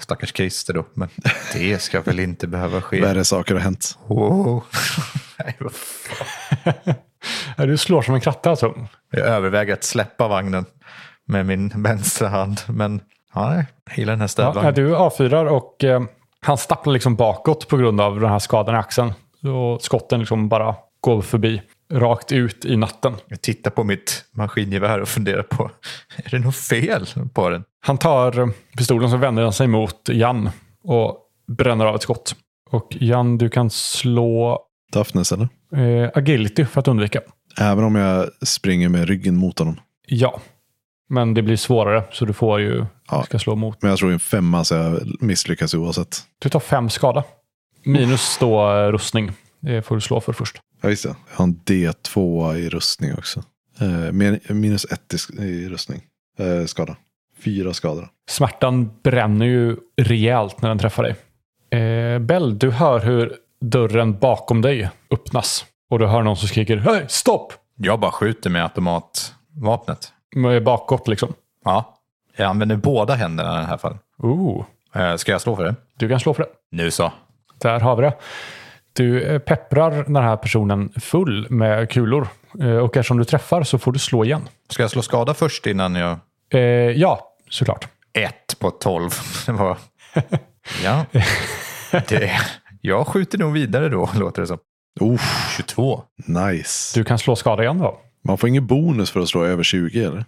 [0.00, 0.84] stackars Christer då.
[0.94, 1.08] Men
[1.52, 3.00] det ska väl inte behöva ske.
[3.00, 3.98] Värre saker har hänt.
[4.06, 4.64] Wow.
[5.38, 6.94] Nej, vad fan.
[7.56, 8.74] Ja, du slår som en kratta alltså.
[9.10, 10.64] Jag överväger att släppa vagnen
[11.24, 12.60] med min vänstra hand.
[12.68, 13.00] Men
[13.34, 13.64] ja, jag
[13.98, 14.74] gillar den här Ja, städvagnen.
[14.74, 16.02] du avfyrar och eh,
[16.40, 19.12] han stapplar liksom bakåt på grund av den här skadan i axeln.
[19.42, 21.62] Och skotten liksom bara går förbi,
[21.92, 23.14] rakt ut i natten.
[23.28, 25.70] Jag tittar på mitt maskingevär och funderar på,
[26.16, 27.64] är det något fel på den?
[27.86, 28.46] Han tar eh,
[28.78, 30.50] pistolen så vänder han sig mot Jan
[30.84, 31.18] och
[31.48, 32.34] bränner av ett skott.
[32.70, 34.62] Och Jan, du kan slå
[34.92, 35.48] Toughness eller?
[35.76, 37.20] eh, agility för att undvika.
[37.60, 39.80] Även om jag springer med ryggen mot honom.
[40.06, 40.40] Ja,
[41.08, 43.22] men det blir svårare så du får ju, Ja.
[43.22, 43.82] ska slå mot.
[43.82, 46.16] Men jag tror en femma så jag misslyckas oavsett.
[46.38, 47.24] Du tar fem skada.
[47.84, 49.32] Minus då eh, rustning.
[49.60, 50.56] Det får du slå för först.
[50.82, 51.08] Ja, just det.
[51.30, 53.42] Jag har en D2 i rustning också.
[53.80, 54.12] Eh,
[54.54, 56.02] minus ett i, sk- i rustning.
[56.38, 56.96] Eh, skada.
[57.38, 58.08] Fyra skador.
[58.28, 61.14] Smärtan bränner ju rejält när den träffar dig.
[61.80, 65.64] Eh, Bell, du hör hur dörren bakom dig öppnas.
[65.90, 67.52] Och du hör någon som skriker Hej, stopp!
[67.76, 70.12] Jag bara skjuter med automatvapnet.
[70.36, 71.34] Med Bakåt liksom.
[71.64, 71.98] Ja,
[72.36, 74.00] jag använder båda händerna i det här fallet.
[74.18, 75.74] Ooh, Eh, Ska jag slå för det?
[75.98, 76.48] du kan slå för det.
[76.70, 77.12] Nu så.
[77.58, 78.12] Där har vi det.
[78.92, 82.28] Du eh, pepprar den här personen full med kulor.
[82.60, 84.48] Eh, Och eftersom du träffar så får du slå igen.
[84.70, 86.18] Ska jag slå skada först innan jag...
[86.50, 87.88] Eh, ja, såklart.
[88.12, 89.10] Ett på tolv.
[90.84, 91.04] Ja.
[92.08, 92.30] Det...
[92.86, 94.58] Jag skjuter nog vidare då, låter det som.
[95.00, 95.20] Oh,
[95.56, 96.02] 22.
[96.26, 97.00] nice.
[97.00, 97.98] Du kan slå skada igen då.
[98.24, 100.24] Man får ingen bonus för att slå över 20 eller?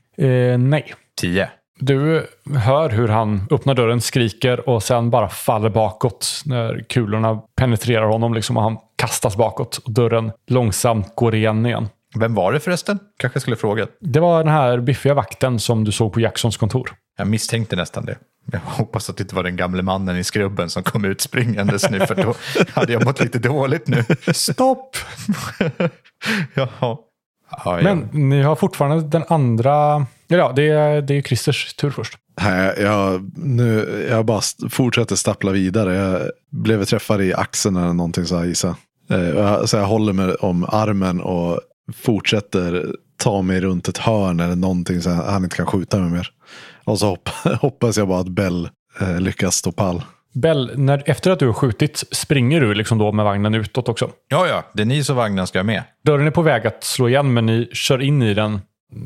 [0.53, 0.95] Eh, nej.
[1.21, 1.51] 10.
[1.81, 8.07] Du hör hur han öppnar dörren, skriker och sen bara faller bakåt när kulorna penetrerar
[8.07, 11.89] honom liksom och han kastas bakåt och dörren långsamt går igen igen.
[12.19, 12.99] Vem var det förresten?
[13.19, 13.87] Kanske skulle fråga.
[14.01, 16.91] Det var den här biffiga vakten som du såg på Jacksons kontor.
[17.19, 18.17] Jag misstänkte nästan det.
[18.53, 21.91] Jag hoppas att det inte var den gamle mannen i skrubben som kom ut springandes
[21.91, 22.35] nu, för då
[22.75, 24.05] hade jag mått lite dåligt nu.
[24.33, 24.97] Stopp!
[26.55, 26.69] Jaha.
[26.81, 27.01] Ja,
[27.65, 27.81] ja.
[27.83, 30.07] Men ni har fortfarande den andra...
[30.29, 32.15] Ja, det är, det är Christers tur först.
[32.41, 35.95] Nej, jag, nu, jag bara st- fortsätter stappla vidare.
[35.95, 38.77] Jag blev träffad i axeln eller någonting så här gissa.
[39.11, 41.61] Eh, Så jag håller mig om armen och
[41.97, 42.87] fortsätter
[43.17, 46.29] ta mig runt ett hörn eller någonting så han inte kan skjuta mig mer.
[46.89, 47.29] Och så hopp,
[47.61, 48.69] hoppas jag bara att Bell
[49.01, 50.03] eh, lyckas stå pall.
[50.35, 54.11] Bell, när, efter att du har skjutit springer du liksom då med vagnen utåt också.
[54.29, 54.65] ja, ja.
[54.73, 55.83] Denise och vagnen ska med.
[56.05, 58.61] Dörren är på väg att slå igen men ni kör in i den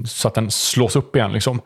[0.06, 1.60] så att den slås upp igen liksom.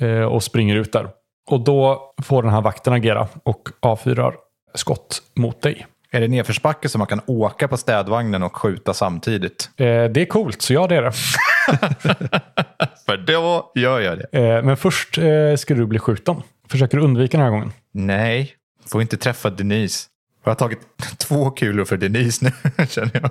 [0.00, 1.08] Eh, och springer ut där.
[1.48, 4.34] Och då får den här vakten agera och avfyrar
[4.74, 5.86] skott mot dig.
[6.12, 9.70] Är det nedförsbacke så man kan åka på städvagnen och skjuta samtidigt?
[9.76, 11.12] Eh, det är coolt, så ja det är det.
[13.06, 14.38] För då gör jag det.
[14.38, 16.42] Eh, men först eh, ska du bli skjuten.
[16.70, 17.72] Försöker du undvika den här gången?
[17.92, 18.54] Nej,
[18.86, 20.06] får inte träffa Denise.
[20.44, 20.78] Jag har tagit
[21.18, 23.30] två kulor för Denise nu, känner jag.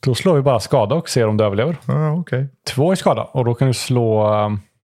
[0.00, 1.76] Då slår vi bara skada och ser om du överlever.
[1.86, 2.48] Ja, okej.
[2.66, 4.34] Två i skada och då kan du slå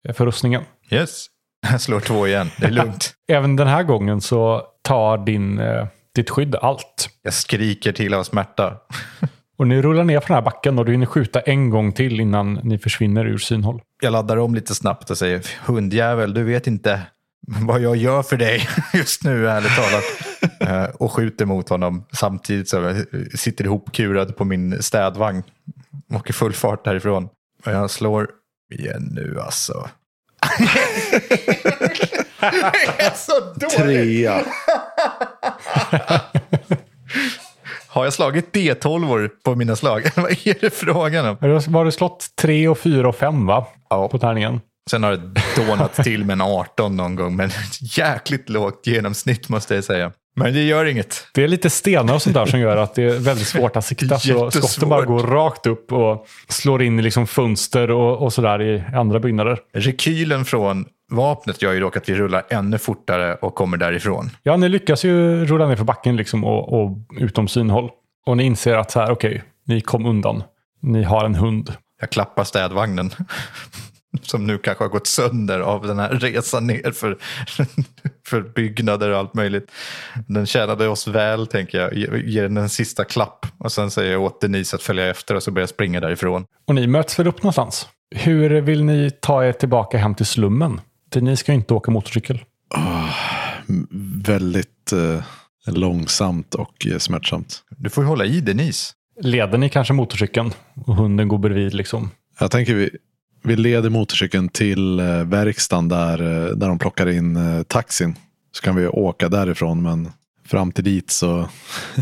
[0.09, 0.63] eh, för rustningen.
[0.91, 1.27] Yes.
[1.71, 3.13] Jag slår två igen, det är lugnt.
[3.29, 7.09] Även den här gången så tar din, eh, ditt skydd allt.
[7.23, 8.77] Jag skriker till av smärta.
[9.57, 12.21] Och ni rullar ner för den här backen och du hinner skjuta en gång till
[12.21, 13.83] innan ni försvinner ur synhåll.
[14.03, 17.03] Jag laddar om lite snabbt och säger hundjävel, du vet inte
[17.41, 20.05] vad jag gör för dig just nu, ärligt talat.
[20.61, 22.97] Eh, och skjuter mot honom samtidigt som jag
[23.39, 25.43] sitter ihopkurad på min städvagn.
[26.13, 27.29] Och i full fart därifrån.
[27.65, 28.31] Och jag slår
[28.75, 29.89] igen nu alltså.
[32.41, 33.77] Det är så dåligt!
[33.77, 34.45] Trea.
[37.87, 40.11] Har jag slagit D12 på mina slag?
[40.17, 41.37] Vad är det frågan om?
[41.75, 43.67] Har du slått tre och fyra och fem va?
[43.91, 44.09] Ja.
[44.09, 44.61] På tärningen.
[44.91, 49.75] Sen har det dånat till med en 18 någon gång, men jäkligt lågt genomsnitt måste
[49.75, 50.13] jag säga.
[50.37, 51.27] Men det gör inget.
[51.35, 53.85] Det är lite stenar och sånt där som gör att det är väldigt svårt att
[53.85, 54.19] sikta.
[54.19, 58.63] Så skotten bara går rakt upp och slår in i liksom fönster och, och sådär
[58.63, 59.59] i andra byggnader.
[59.75, 64.31] Rekylen från vapnet gör ju dock att vi rullar ännu fortare och kommer därifrån.
[64.43, 67.91] Ja, ni lyckas ju rulla ner för backen liksom och, och utom synhåll.
[68.27, 70.43] Och ni inser att så här, okej, ni kom undan.
[70.83, 71.75] Ni har en hund.
[72.01, 73.11] Jag klappar städvagnen.
[74.23, 77.19] Som nu kanske har gått sönder av den här resan ner för,
[78.27, 79.71] för byggnader och allt möjligt.
[80.27, 81.95] Den tjänade oss väl, tänker jag.
[81.95, 83.47] Ge- Ger den en sista klapp.
[83.59, 86.45] Och sen säger jag åt Denise att följa efter och så börjar jag springa därifrån.
[86.67, 87.89] Och ni möts väl upp någonstans?
[88.15, 90.81] Hur vill ni ta er tillbaka hem till slummen?
[91.15, 92.45] Ni ska ju inte åka motorcykel.
[94.25, 95.23] Väldigt, eh,
[95.67, 97.63] långsamt och eh, smärtsamt.
[97.71, 98.93] Du får ju hålla i Denise.
[99.21, 100.53] Leder ni kanske motorcykeln
[100.87, 102.11] och hunden går bredvid liksom?
[102.41, 102.91] Jag tänker vi,
[103.43, 108.17] vi leder motorcykeln till eh, verkstaden där, eh, där de plockar in eh, taxin.
[108.53, 110.13] Så kan vi åka därifrån men
[110.47, 111.49] fram till dit så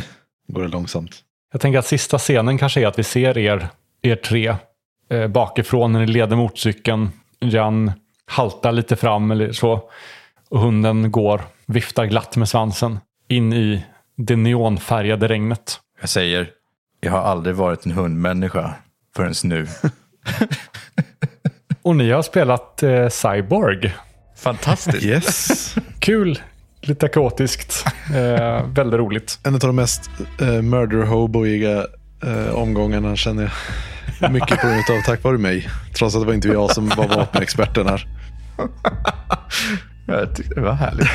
[0.49, 1.24] går det långsamt.
[1.53, 3.68] Jag tänker att sista scenen kanske är att vi ser er,
[4.03, 4.57] er tre
[5.11, 7.09] eh, bakifrån när ni leder motorcykeln.
[7.41, 7.93] Jan
[8.26, 9.91] haltar lite fram eller så.
[10.49, 13.84] Och hunden går, viftar glatt med svansen in i
[14.16, 15.80] det neonfärgade regnet.
[16.01, 16.51] Jag säger,
[17.01, 18.74] jag har aldrig varit en hundmänniska
[19.16, 19.66] förrän nu.
[21.89, 23.95] Och ni har spelat eh, Cyborg.
[24.36, 25.03] Fantastiskt.
[25.05, 25.74] Yes.
[25.99, 26.39] Kul,
[26.80, 27.84] lite kaotiskt,
[28.14, 29.39] eh, väldigt roligt.
[29.45, 30.11] en av de mest
[30.41, 31.86] eh, murder hoboiga
[32.26, 33.53] eh, omgångarna känner
[34.20, 34.32] jag.
[34.32, 35.68] Mycket på grund av tack vare mig.
[35.99, 38.07] Trots att det var inte jag som var vapenexperten här.
[40.07, 41.09] Jag tyckte det var härligt.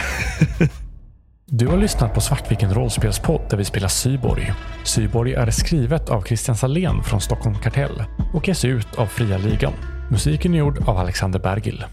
[1.46, 4.54] Du har lyssnat på Svartviken rollspelspodd där vi spelar Syborg.
[4.84, 8.04] Syborg är skrivet av Christian Salén från Stockholm Kartell
[8.34, 9.74] och ges ut av Fria Ligan.
[10.10, 11.86] Musiken är gjord av Alexander Bergil.